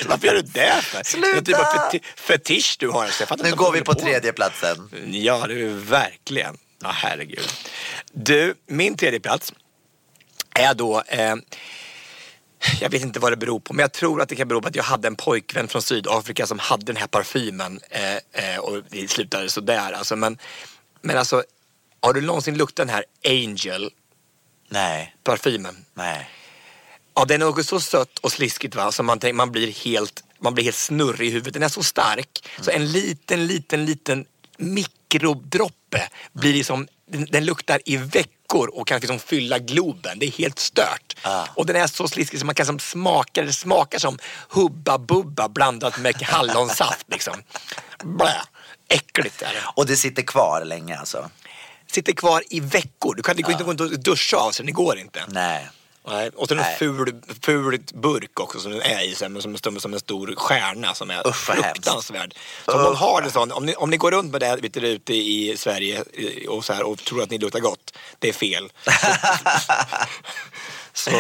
[0.07, 1.03] Varför gör du det för?
[1.03, 1.27] Sluta.
[1.31, 3.07] Det är typ av feti- fetisch du har.
[3.07, 4.89] Så Nu går vi på håller tredje platsen.
[5.11, 6.57] Ja, det är verkligen.
[6.81, 7.49] Ja, herregud.
[8.13, 9.53] Du, min tredje plats
[10.59, 11.03] är då...
[11.07, 11.35] Eh,
[12.81, 14.67] jag vet inte vad det beror på, men jag tror att det kan bero på
[14.67, 18.15] att jag hade en pojkvän från Sydafrika som hade den här parfymen eh,
[18.53, 19.91] eh, och det slutade sådär.
[19.91, 20.37] Alltså, men,
[21.01, 21.43] men alltså,
[22.03, 23.91] har du någonsin luktat den här Angel
[24.69, 25.85] Nej, parfymen?
[25.93, 26.29] nej.
[27.15, 30.23] Ja, den är också så sött och sliskigt va, så man, tänker, man, blir helt,
[30.39, 31.53] man blir helt snurrig i huvudet.
[31.53, 34.25] Den är så stark, så en liten, liten, liten
[34.57, 40.19] mikrodroppe blir liksom, den, den luktar i veckor och kan liksom fylla Globen.
[40.19, 41.15] Det är helt stört.
[41.21, 41.45] Ah.
[41.55, 45.49] Och den är så sliskig så man kan som smaka, det smakar som Hubba Bubba
[45.49, 47.33] blandat med hallonsaft liksom.
[48.03, 48.41] Blä.
[48.87, 49.63] Äckligt är det.
[49.75, 51.29] Och det sitter kvar länge alltså?
[51.93, 53.15] Sitter kvar i veckor.
[53.15, 55.23] Du kan inte gå och duscha av sig, det går inte.
[55.27, 55.69] Nej.
[56.07, 56.29] Nej.
[56.35, 56.75] Och så en Nej.
[56.79, 60.35] ful, ful burk också som den är i sig, men som, som, som en stor
[60.35, 62.35] stjärna som är Usch, fruktansvärd.
[62.65, 64.73] Så om någon har en sån, om ni, om ni går runt med det vet
[64.73, 66.03] du, ute i Sverige
[66.47, 68.71] och, så här, och tror att ni luktar gott, det är fel.
[70.93, 71.11] så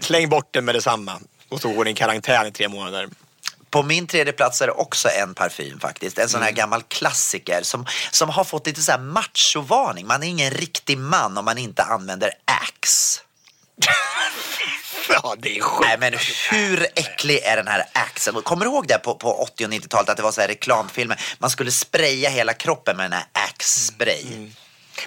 [0.00, 1.20] släng bort den med detsamma.
[1.48, 3.08] Och så går ni i karantän i tre månader.
[3.76, 6.18] På min tredje plats är det också en parfym faktiskt.
[6.18, 6.46] En sån Mm.
[6.46, 10.06] här gammal klassiker som, som har fått lite så här machovarning.
[10.06, 13.20] Man är ingen riktig man om man inte använder Axe.
[15.08, 15.88] Ja, det är sjukt.
[15.88, 16.14] Nej men
[16.50, 18.32] hur äcklig är den här Axe?
[18.32, 21.20] Kommer du ihåg det på, på 80 och 90-talet att det var så här reklamfilmer?
[21.38, 24.26] Man skulle spraya hela kroppen med den här Axe-spray.
[24.26, 24.52] Mm.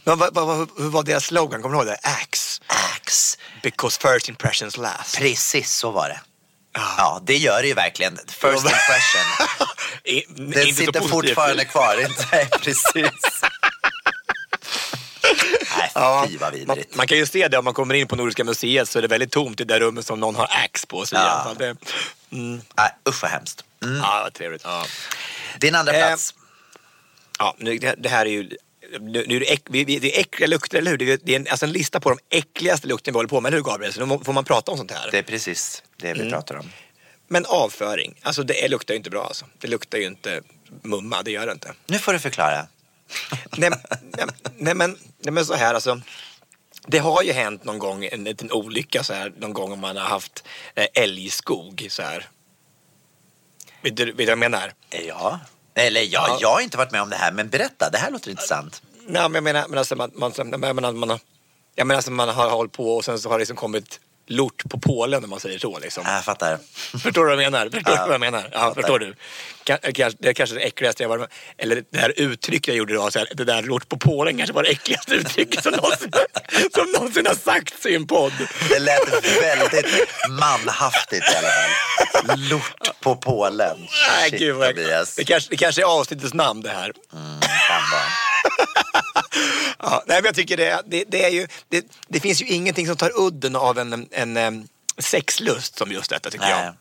[0.03, 1.61] Men vad, vad, vad, hur var deras slogan?
[1.61, 2.09] Kommer du ihåg det?
[2.09, 2.61] Axe.
[2.67, 3.37] Axe.
[3.63, 5.17] Because first impressions last.
[5.17, 6.19] Precis så var det.
[6.73, 6.81] Ja.
[6.97, 8.17] Ja, det gör det ju verkligen.
[8.17, 9.47] First impression.
[10.03, 12.01] I- Den sitter fortfarande kvar.
[12.05, 12.47] Inte?
[12.61, 13.41] Precis.
[15.77, 16.27] Nej, Ja,
[16.67, 19.01] man, man kan ju se det om man kommer in på Nordiska museet så är
[19.01, 21.17] det väldigt tomt i det där rummet som någon har ax på sig.
[21.19, 21.53] Ja.
[21.59, 21.75] Det,
[22.31, 23.63] mm, Nej, usch vad hemskt.
[23.83, 23.97] Mm.
[23.97, 24.61] Ja, vad trevligt.
[24.65, 24.85] Ja.
[25.59, 26.33] Din andra Eh, plats.
[27.39, 28.49] Ja, nu, det, det här är ju...
[28.99, 30.97] Nu, nu är det, äck, vi, vi- det är äckliga lukter, eller hur?
[30.97, 33.57] Det är, en, alltså en lista på de äckligaste lukterna vi håller på med, eller
[33.57, 33.93] hur Gabriel?
[33.93, 35.11] Så nu får man prata om sånt här.
[35.11, 36.23] Det är precis det Mm.
[36.25, 36.71] vi pratar om.
[37.27, 39.45] Men avföring, alltså det luktar ju inte bra alltså.
[39.57, 40.41] Det luktar ju inte
[40.81, 41.73] mumma, det gör det inte.
[41.87, 42.67] Nu får du förklara.
[43.57, 43.69] nej,
[44.17, 44.25] nej,
[44.57, 46.01] nej, men, nej men så här alltså.
[46.87, 49.97] Det har ju hänt någon gång en liten olycka så här, någon gång om man
[49.97, 50.43] har haft
[50.75, 52.29] eh, älgskog så här.
[53.81, 54.73] Vet du, vet du vad jag menar?
[55.07, 55.39] Ja.
[55.79, 56.37] Eller ja, Ja.
[56.41, 57.89] jag har inte varit med om det här, men berätta.
[57.89, 58.81] Det här låter intressant.
[59.07, 61.19] Nej, men jag menar, men alltså, man, man, jag menar, man, har,
[61.75, 63.99] jag menar alltså, man har hållit på och sen så har det liksom kommit
[64.29, 65.79] lort på Polen om man säger så.
[65.79, 66.03] Liksom.
[66.07, 66.57] Jag fattar.
[67.03, 67.69] Förstår du vad jag menar?
[67.73, 68.49] Förstår Ja, vad jag menar?
[68.51, 68.73] Ja, fattar.
[68.81, 69.15] förstår du?
[69.63, 69.79] Det
[70.27, 71.27] är kanske det äckligaste jag med
[71.57, 74.53] Eller det här uttrycket jag gjorde idag, så här, det där lort på Polen kanske
[74.53, 76.11] var det äckligaste uttrycket som någonsin,
[76.73, 78.33] som någonsin har sagts i en podd.
[78.69, 79.85] Det lät väldigt
[80.29, 82.39] manhaftigt i alla fall.
[82.49, 83.77] Lort på Polen.
[83.79, 85.15] Nej, Shit, gud vad jag, Tobias.
[85.15, 86.93] det, kanske, det kanske är avsnittets namn det här.
[87.13, 87.39] Mm.
[89.79, 92.87] Ja, nej, men jag tycker det, det, det är ju, det, det finns ju ingenting
[92.87, 94.67] som tar udden av en, en, em,
[94.97, 96.65] sexlust som just detta tycker Nej.
[96.65, 96.73] jag.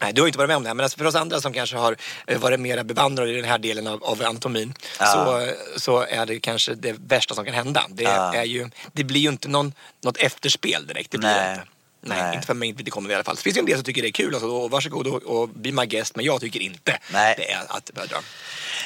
[0.00, 1.40] Nej, du har ju inte varit med om det här, men alltså för oss andra
[1.40, 1.96] som kanske har
[2.26, 5.06] eh, varit mera bevandrade i den här delen av, av anatomin Ja.
[5.06, 7.84] så, så är det kanske det värsta som kan hända.
[7.88, 8.34] Det, Ja.
[8.34, 11.10] är ju, det blir ju inte någon, något efterspel direkt.
[11.10, 11.50] Det blir Nej.
[11.54, 11.66] inte.
[12.06, 12.34] Nej, Nej.
[12.34, 13.36] inte för mig inte kommer i alla fall.
[13.36, 15.22] Så finns det ju en del som tycker det är kul, alltså, och varsågod och,
[15.22, 17.34] och be my guest, men jag tycker inte Nej.
[17.38, 18.22] det är att börja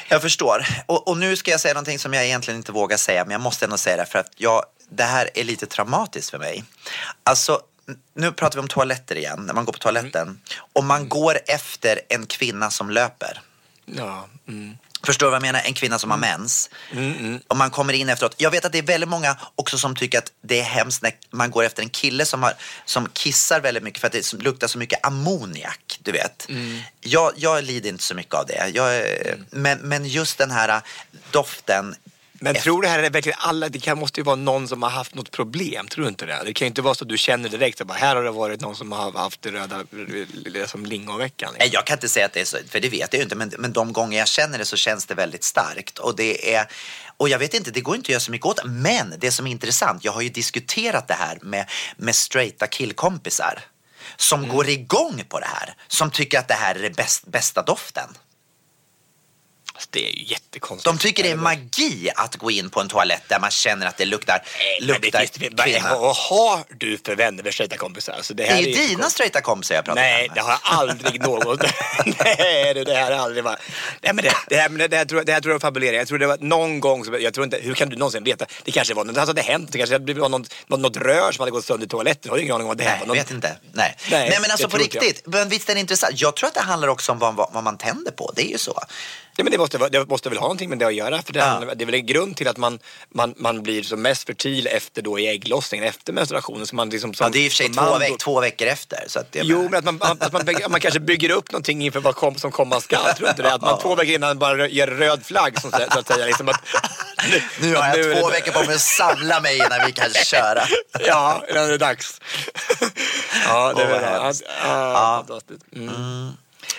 [0.07, 0.65] Jag förstår.
[0.85, 3.41] Och, och nu ska jag säga någonting som jag egentligen inte vågar säga, men jag
[3.41, 6.63] måste ändå säga det för att jag, det här är lite traumatiskt för mig.
[7.23, 7.61] Alltså,
[8.13, 10.41] nu pratar vi om toaletter igen, när man går på toaletten.
[10.73, 13.41] Och man går efter en kvinna som löper.
[13.85, 14.77] Ja, mm.
[15.03, 15.61] Förstår du vad jag menar?
[15.65, 16.69] En kvinna som har mens.
[17.47, 18.35] Och man kommer in efteråt.
[18.37, 21.11] Jag vet att det är väldigt många också som tycker att det är hemskt när
[21.31, 22.53] man går efter en kille som, har,
[22.85, 25.99] som kissar väldigt mycket för att det luktar så mycket ammoniak.
[26.03, 26.47] Du vet.
[27.01, 28.71] Jag, jag lider inte så mycket av det.
[28.73, 30.81] Jag, är- men, men just den här
[31.31, 31.95] doften.
[32.41, 33.69] Men tror du det här är verkligen alla?
[33.69, 36.41] Det kan, måste ju vara någon som har haft något problem, tror du inte det?
[36.45, 38.61] Det kan ju inte vara så att du känner direkt att här har det varit
[38.61, 39.83] någon som har haft det röda
[40.53, 41.53] det som lingonveckan.
[41.59, 43.35] Nej, Jag kan inte säga att det är så, för det vet jag ju inte.
[43.35, 45.99] Men, men de gånger jag känner det så känns det väldigt starkt.
[45.99, 46.67] Och det är,
[47.17, 48.67] och jag vet inte, det går inte att göra så mycket åt det.
[48.69, 53.59] Men det som är intressant, jag har ju diskuterat det här med, med straighta killkompisar.
[54.17, 54.55] Som Mm.
[54.55, 55.73] går igång på det här.
[55.87, 58.09] Som tycker att det här är bäst, bästa doften.
[59.79, 60.85] Alltså, Det är ju jättekonstigt.
[60.85, 63.97] De tycker det är magi att gå in på en toalett där man känner att
[63.97, 65.99] det luktar, Nej, luktar det finns, kvinna.
[65.99, 68.13] vad har du för vänner med straighta kompisar?
[68.13, 70.35] Alltså, det, Det är ju dina straighta kompisar jag pratar Nej, med.
[70.35, 71.57] det har jag aldrig någon.
[72.05, 73.59] Nej, det här har aldrig varit.
[74.01, 75.53] Nej, men det, det, här, det, tror, jag- det här tror
[75.93, 78.45] jag tror det var någon gång, som, jag tror inte, hur kan du någonsin veta?
[78.63, 81.41] Det kanske var något, alltså det hänt, det kanske var något, något, något rör som
[81.41, 82.21] hade gått sönder i toaletten.
[82.23, 83.07] Jag har ingen aning om vad det här Nej, var.
[83.07, 83.57] Någon- vet inte.
[83.73, 83.95] Nej.
[84.11, 84.83] Nej, Nej, men alltså på jag.
[84.83, 85.21] riktigt.
[85.25, 86.21] Men visst är det intressant.
[86.21, 88.31] Jag tror att det handlar också om vad, vad man tänder på.
[88.35, 88.81] Det är ju så.
[89.39, 91.21] Ja, men det, måste, det måste väl ha någonting med det att göra.
[91.21, 91.63] För det, Ja.
[91.75, 92.79] det är väl en grund till att man,
[93.13, 96.67] man, man blir som mest fertil efter då i ägglossningen, efter menstruationen.
[96.67, 98.67] Så man liksom, som, Ja, det är i och för sig två, veck, två veckor
[98.67, 99.03] efter.
[99.07, 102.15] Så att Jo, men att man, att man, man kanske bygger upp någonting inför vad
[102.15, 103.13] kom, som komma skall.
[103.17, 103.53] Tror inte det?
[103.53, 106.25] Att man två veckor innan bara ger röd flagg som, så att säga.
[106.25, 106.61] Liksom att,
[107.61, 109.91] Nu har att jag är två det- veckor på mig att samla mig innan vi
[109.91, 110.63] kan köra.
[111.07, 112.21] Ja, innan det är dags.
[113.47, 114.43] ja, det är vad väl hemskt.
[114.63, 115.63] ja, fantastiskt.
[115.75, 116.29] Mm.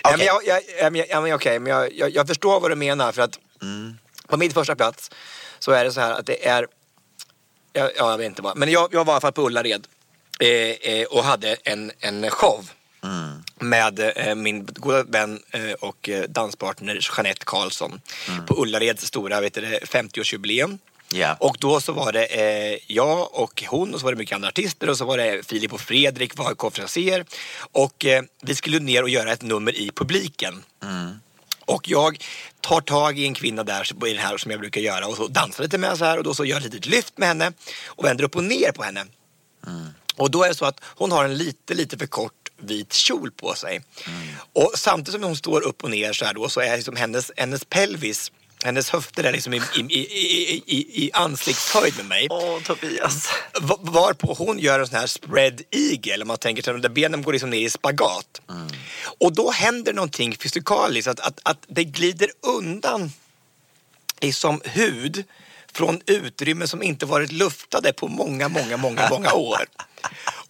[0.03, 1.05] Ja, men jag, jag, ja, men-
[1.71, 3.11] jag, jag, jag förstår vad du menar.
[3.11, 3.39] För att
[4.27, 5.11] på min första plats
[5.59, 6.67] så är det så här att det är,
[7.73, 9.87] ja, ja, jag vet inte vad, men jag, jag var i alla fall på Ullared
[10.39, 12.69] eh, eh, och hade en, en show.
[13.59, 18.01] Med eh, min goda vän eh, och eh, danspartner Jeanette Karlsson
[18.47, 20.77] på Ullareds stora vet du, det, 50-årsjubileum.
[21.13, 21.37] Ja.
[21.39, 24.47] Och då så var det eh, jag och hon och så var det mycket andra
[24.47, 27.25] artister och så var det Filip och Fredrik var konferenser.
[27.71, 30.63] Och eh, vi skulle ner och göra ett nummer i publiken.
[31.65, 32.23] Och jag
[32.61, 35.27] tar tag i en kvinna där i den här som jag brukar göra och så
[35.27, 37.51] dansar lite med så här och då så gör jag ett litet lyft med henne
[37.85, 39.05] och vänder upp och ner på henne.
[40.15, 43.31] Och då är det så att hon har en lite, lite för kort vit kjol
[43.31, 43.81] på sig.
[44.53, 47.31] Och samtidigt som hon står upp och ner så här då så är liksom hennes,
[47.37, 48.31] hennes pelvis
[48.63, 52.27] hennes höfter är liksom i, i, i, i, i, ansiktshöjd med mig.
[52.29, 53.27] Åh, Tobias.
[53.61, 57.21] Va- Varpå hon gör en sån här spread eagle, om man tänker sig där benen
[57.21, 58.41] går liksom ner i spagat.
[59.19, 63.11] Och då händer någonting fysikaliskt, att, att, att det glider undan
[64.19, 65.23] i som hud
[65.73, 69.65] från utrymmen som inte varit luftade på många, många, många, många år.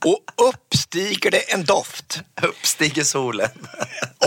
[0.06, 2.20] Och upp stiger det en doft.
[2.42, 3.50] Upp stiger solen.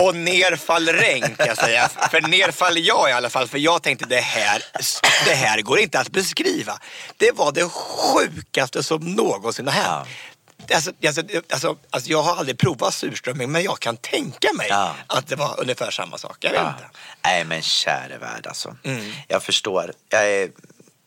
[0.01, 1.89] Och ner faller regn kan jag säga.
[2.11, 3.47] För ner faller jag i alla fall.
[3.47, 4.63] För jag tänkte det här,
[5.25, 6.79] det här går inte att beskriva.
[7.17, 10.07] Det var det sjukaste som någonsin har hänt.
[10.73, 11.21] Alltså, alltså,
[11.53, 14.95] alltså, alltså, jag har aldrig provat surströmming men jag kan tänka mig Ja.
[15.07, 16.37] att det var ungefär samma sak.
[16.39, 16.69] Jag vet Ja.
[16.69, 16.83] inte.
[17.23, 18.75] Nej, men käre värld alltså.
[18.83, 19.11] Mm.
[19.27, 19.93] Jag förstår.
[20.09, 20.49] Jag är,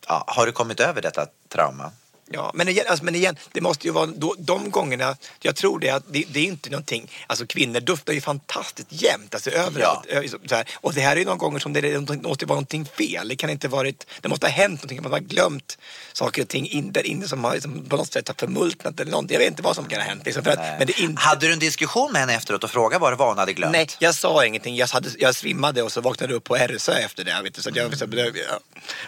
[0.07, 1.91] ja, har du kommit över detta trauma?
[2.31, 5.79] Ja, men igen, alltså, men igen, det måste ju vara då, de gångerna, jag tror
[5.79, 10.05] det att det, det är inte någonting, alltså kvinnor duftar ju fantastiskt jämt, alltså överallt.
[10.09, 10.65] Ö- Så här.
[10.75, 13.27] Och det här är ju någon gånger som det, det måste vara någonting fel.
[13.27, 15.77] Det kan inte varit, det måste ha hänt någonting, man har glömt
[16.13, 19.11] saker och ting in, där inne som har liksom, på något sätt har förmultnat eller
[19.11, 19.33] någonting.
[19.35, 20.25] Jag vet inte vad som kan ha hänt.
[20.25, 21.21] Liksom, att, men det inte...
[21.21, 23.71] Hade du en diskussion med henne efteråt och frågade vad det var hon hade glömt?
[23.73, 24.75] Nej, jag sa ingenting.
[24.75, 27.39] Jag, hade, jag svimmade och så vaknade jag upp på RSÖ efter det.
[27.43, 28.59] Vet du, så att jag, så, ja.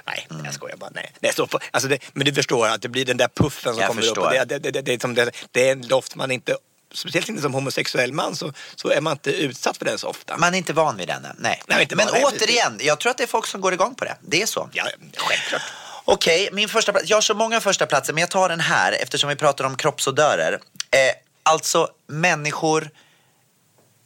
[0.07, 0.89] Nej, jag skojar bara.
[0.95, 1.11] Nej.
[1.19, 3.87] Nej, så, alltså det, men du förstår att det blir den där puffen som Jag
[3.87, 4.25] kommer förstår.
[4.25, 4.49] upp.
[4.49, 6.57] Det, det, det, det, är som det, det är en doft man inte,
[6.93, 10.37] speciellt inte som homosexuell man, så, så är man inte utsatt för den så ofta.
[10.37, 11.35] Man är inte van vid den än.
[11.39, 11.61] Nej.
[11.67, 14.17] Nej, men van återigen, jag tror att det är folk som går igång på det.
[14.21, 14.69] Det är så.
[14.73, 14.87] Ja,
[15.17, 15.61] självklart.
[16.05, 17.09] Okej, min första plats.
[17.09, 19.77] Jag har så många första platser, men jag tar den här eftersom vi pratar om
[19.77, 20.53] kroppsodörer.
[20.91, 20.99] Eh,
[21.43, 22.89] alltså människor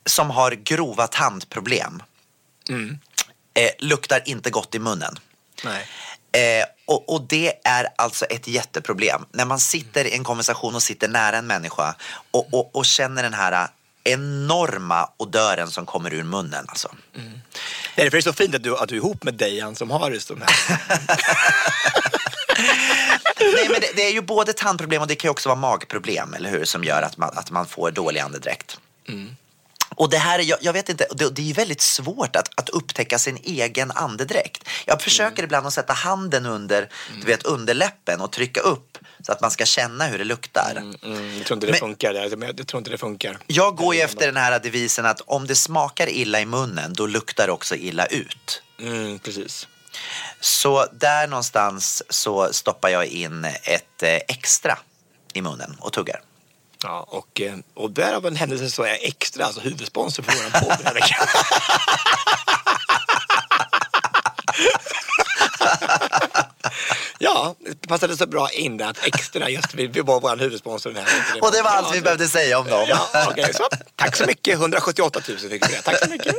[0.05, 2.03] som har grova tandproblem.
[3.53, 5.19] Eh, luktar inte gott i munnen.
[5.63, 5.87] Nej.
[6.35, 9.25] Eh, och, och det är alltså ett jätteproblem.
[9.31, 11.95] När man sitter i en konversation och sitter nära en människa
[12.31, 13.67] och, och, och känner den här
[14.03, 16.65] enorma odören som kommer ur munnen.
[16.67, 16.95] Alltså.
[17.95, 20.11] Därför är det så fint att du, att du är ihop med Dejan som har
[20.11, 20.79] just de här.
[23.39, 26.33] Nej, men det, det är ju både tandproblem och det kan ju också vara magproblem,
[26.33, 26.65] eller hur?
[26.65, 28.79] Som gör att man, att man får dålig andedräkt.
[29.89, 32.69] Och det här, är- jag, jag vet inte, det, det är väldigt svårt att, att
[32.69, 34.63] upptäcka sin egen andedräkt.
[34.85, 36.89] Jag försöker ibland att sätta handen under,
[37.21, 40.71] du vet, underläppen och trycka upp så att man ska känna hur det luktar.
[41.03, 42.13] Mm, jag tror inte det Men- funkar.
[42.13, 42.21] där.
[42.29, 43.37] Jag, jag tror inte det funkar.
[43.47, 47.07] Jag går ju efter den här devisen att om det smakar illa i munnen, då
[47.07, 48.61] luktar det också illa ut.
[48.79, 49.67] Mm, precis.
[50.39, 54.77] Så där någonstans så stoppar jag in ett eh, extra
[55.33, 56.21] i munnen och tuggar.
[56.83, 60.51] Ja, och, eh, och därav en händelse så är jag extra, alltså huvudsponsor för våran
[60.51, 61.27] podd den här veckan.
[67.19, 70.89] Ja, det passade så bra in där att extra just vi, vi var vår huvudsponsor
[70.91, 71.39] den här veckan.
[71.41, 72.85] Och det var allt vi behövde säga om dem.
[72.89, 73.67] Ja, okej, så.
[73.95, 74.53] Tack så mycket.
[74.53, 75.81] 178 000 fick vi det.
[75.81, 76.35] Tack så mycket.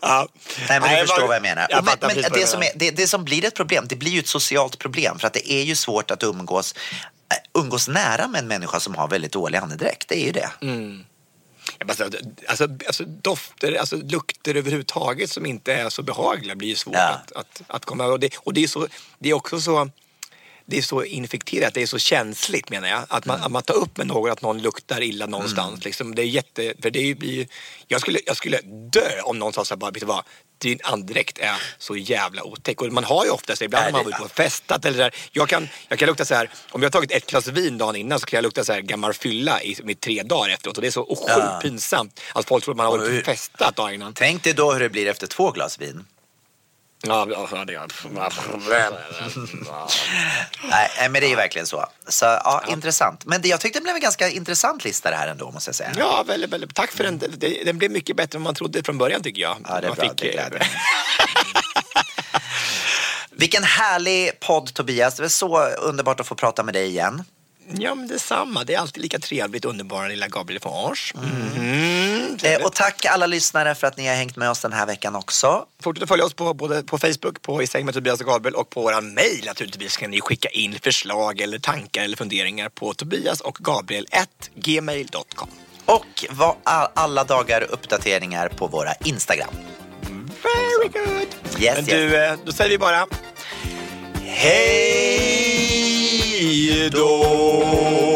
[0.00, 0.28] Ja.
[0.68, 1.66] Nej, men du jag förstår var- vad jag menar.
[1.70, 4.20] Jag men men det, som är, det, det som blir ett problem, det blir ju
[4.20, 5.18] ett socialt problem.
[5.18, 6.74] För att det är ju svårt att umgås,
[7.54, 10.08] umgås nära med en människa som har väldigt dålig andedräkt.
[10.08, 10.50] Det är ju det.
[10.62, 11.04] Mm.
[11.94, 16.94] Säger, alltså, alltså, dofter, alltså lukter överhuvudtaget som inte är så behagliga blir ju svårt
[16.94, 17.08] Ja.
[17.08, 18.12] att, att, att komma över.
[18.12, 19.90] Och det, och det är, så, det är också så
[20.68, 23.02] det är så infekterat, det är så känsligt menar jag.
[23.08, 25.84] Att man, att man tar upp med någon att någon luktar illa någonstans.
[25.84, 27.46] Liksom, det är jätte, för det ju-
[27.88, 28.60] jag, skulle, jag skulle
[28.92, 30.24] dö om någon sa så här bara, vet du vad,
[30.58, 32.80] din andedräkt är så jävla otäck.
[32.82, 35.14] Och man har ju ofta så ibland när man varit ute och festat eller där,
[35.32, 37.96] jag kan, jag kan lukta så här, om jag har tagit ett glas vin dagen
[37.96, 40.82] innan så kan jag lukta så här gammal fylla i, i tre dagar efteråt och
[40.82, 41.58] det är så sjukt Ja.
[41.62, 44.14] pinsamt att folk tror att man har varit och festat dagen innan.
[44.14, 46.04] Tänk dig då hur det blir efter två glas vin.
[46.04, 46.85] Ja, ja, det är...
[50.70, 51.86] Nej, nej, men det är ju verkligen så.
[52.08, 53.24] Så ja, intressant.
[53.24, 55.74] Men det, jag tyckte det blev en ganska intressant lista det här ändå, måste jag
[55.74, 55.92] säga.
[55.98, 56.74] Ja, väldigt, väldigt.
[56.74, 57.18] Tack för den.
[57.18, 59.56] Det- Den blev mycket bättre än man trodde från början tycker jag.
[59.68, 60.08] Ja, det är Man bra.
[60.08, 60.70] fick, det eh, gläder mig.
[63.30, 65.14] Vilken härlig podd, Tobias.
[65.16, 67.24] Det är så underbart att få prata med dig igen.
[67.74, 68.64] Ja, men detsamma.
[68.64, 71.14] Det är alltid lika trevligt, underbara lilla Gabriel Fars.
[71.16, 72.36] Mm.
[72.42, 75.16] Eh, och tack alla lyssnare för att ni har hängt med oss den här veckan
[75.16, 75.66] också.
[75.82, 78.54] Fortsätt att följa oss på, både på Facebook, på I säng med Tobias och Gabriel
[78.54, 82.94] och på våra mejl naturligtvis kan ni skicka in förslag eller tankar eller funderingar på
[82.94, 84.06] Tobias och Gabriel
[84.54, 85.48] gmail.com.
[85.84, 89.54] Och var all, alla dagar uppdateringar på våra Instagram.
[90.42, 91.28] Very good!
[91.62, 91.86] Yes, Men yes.
[91.86, 93.06] du, eh, då säger vi bara
[94.24, 95.05] Hej
[96.84, 98.15] då!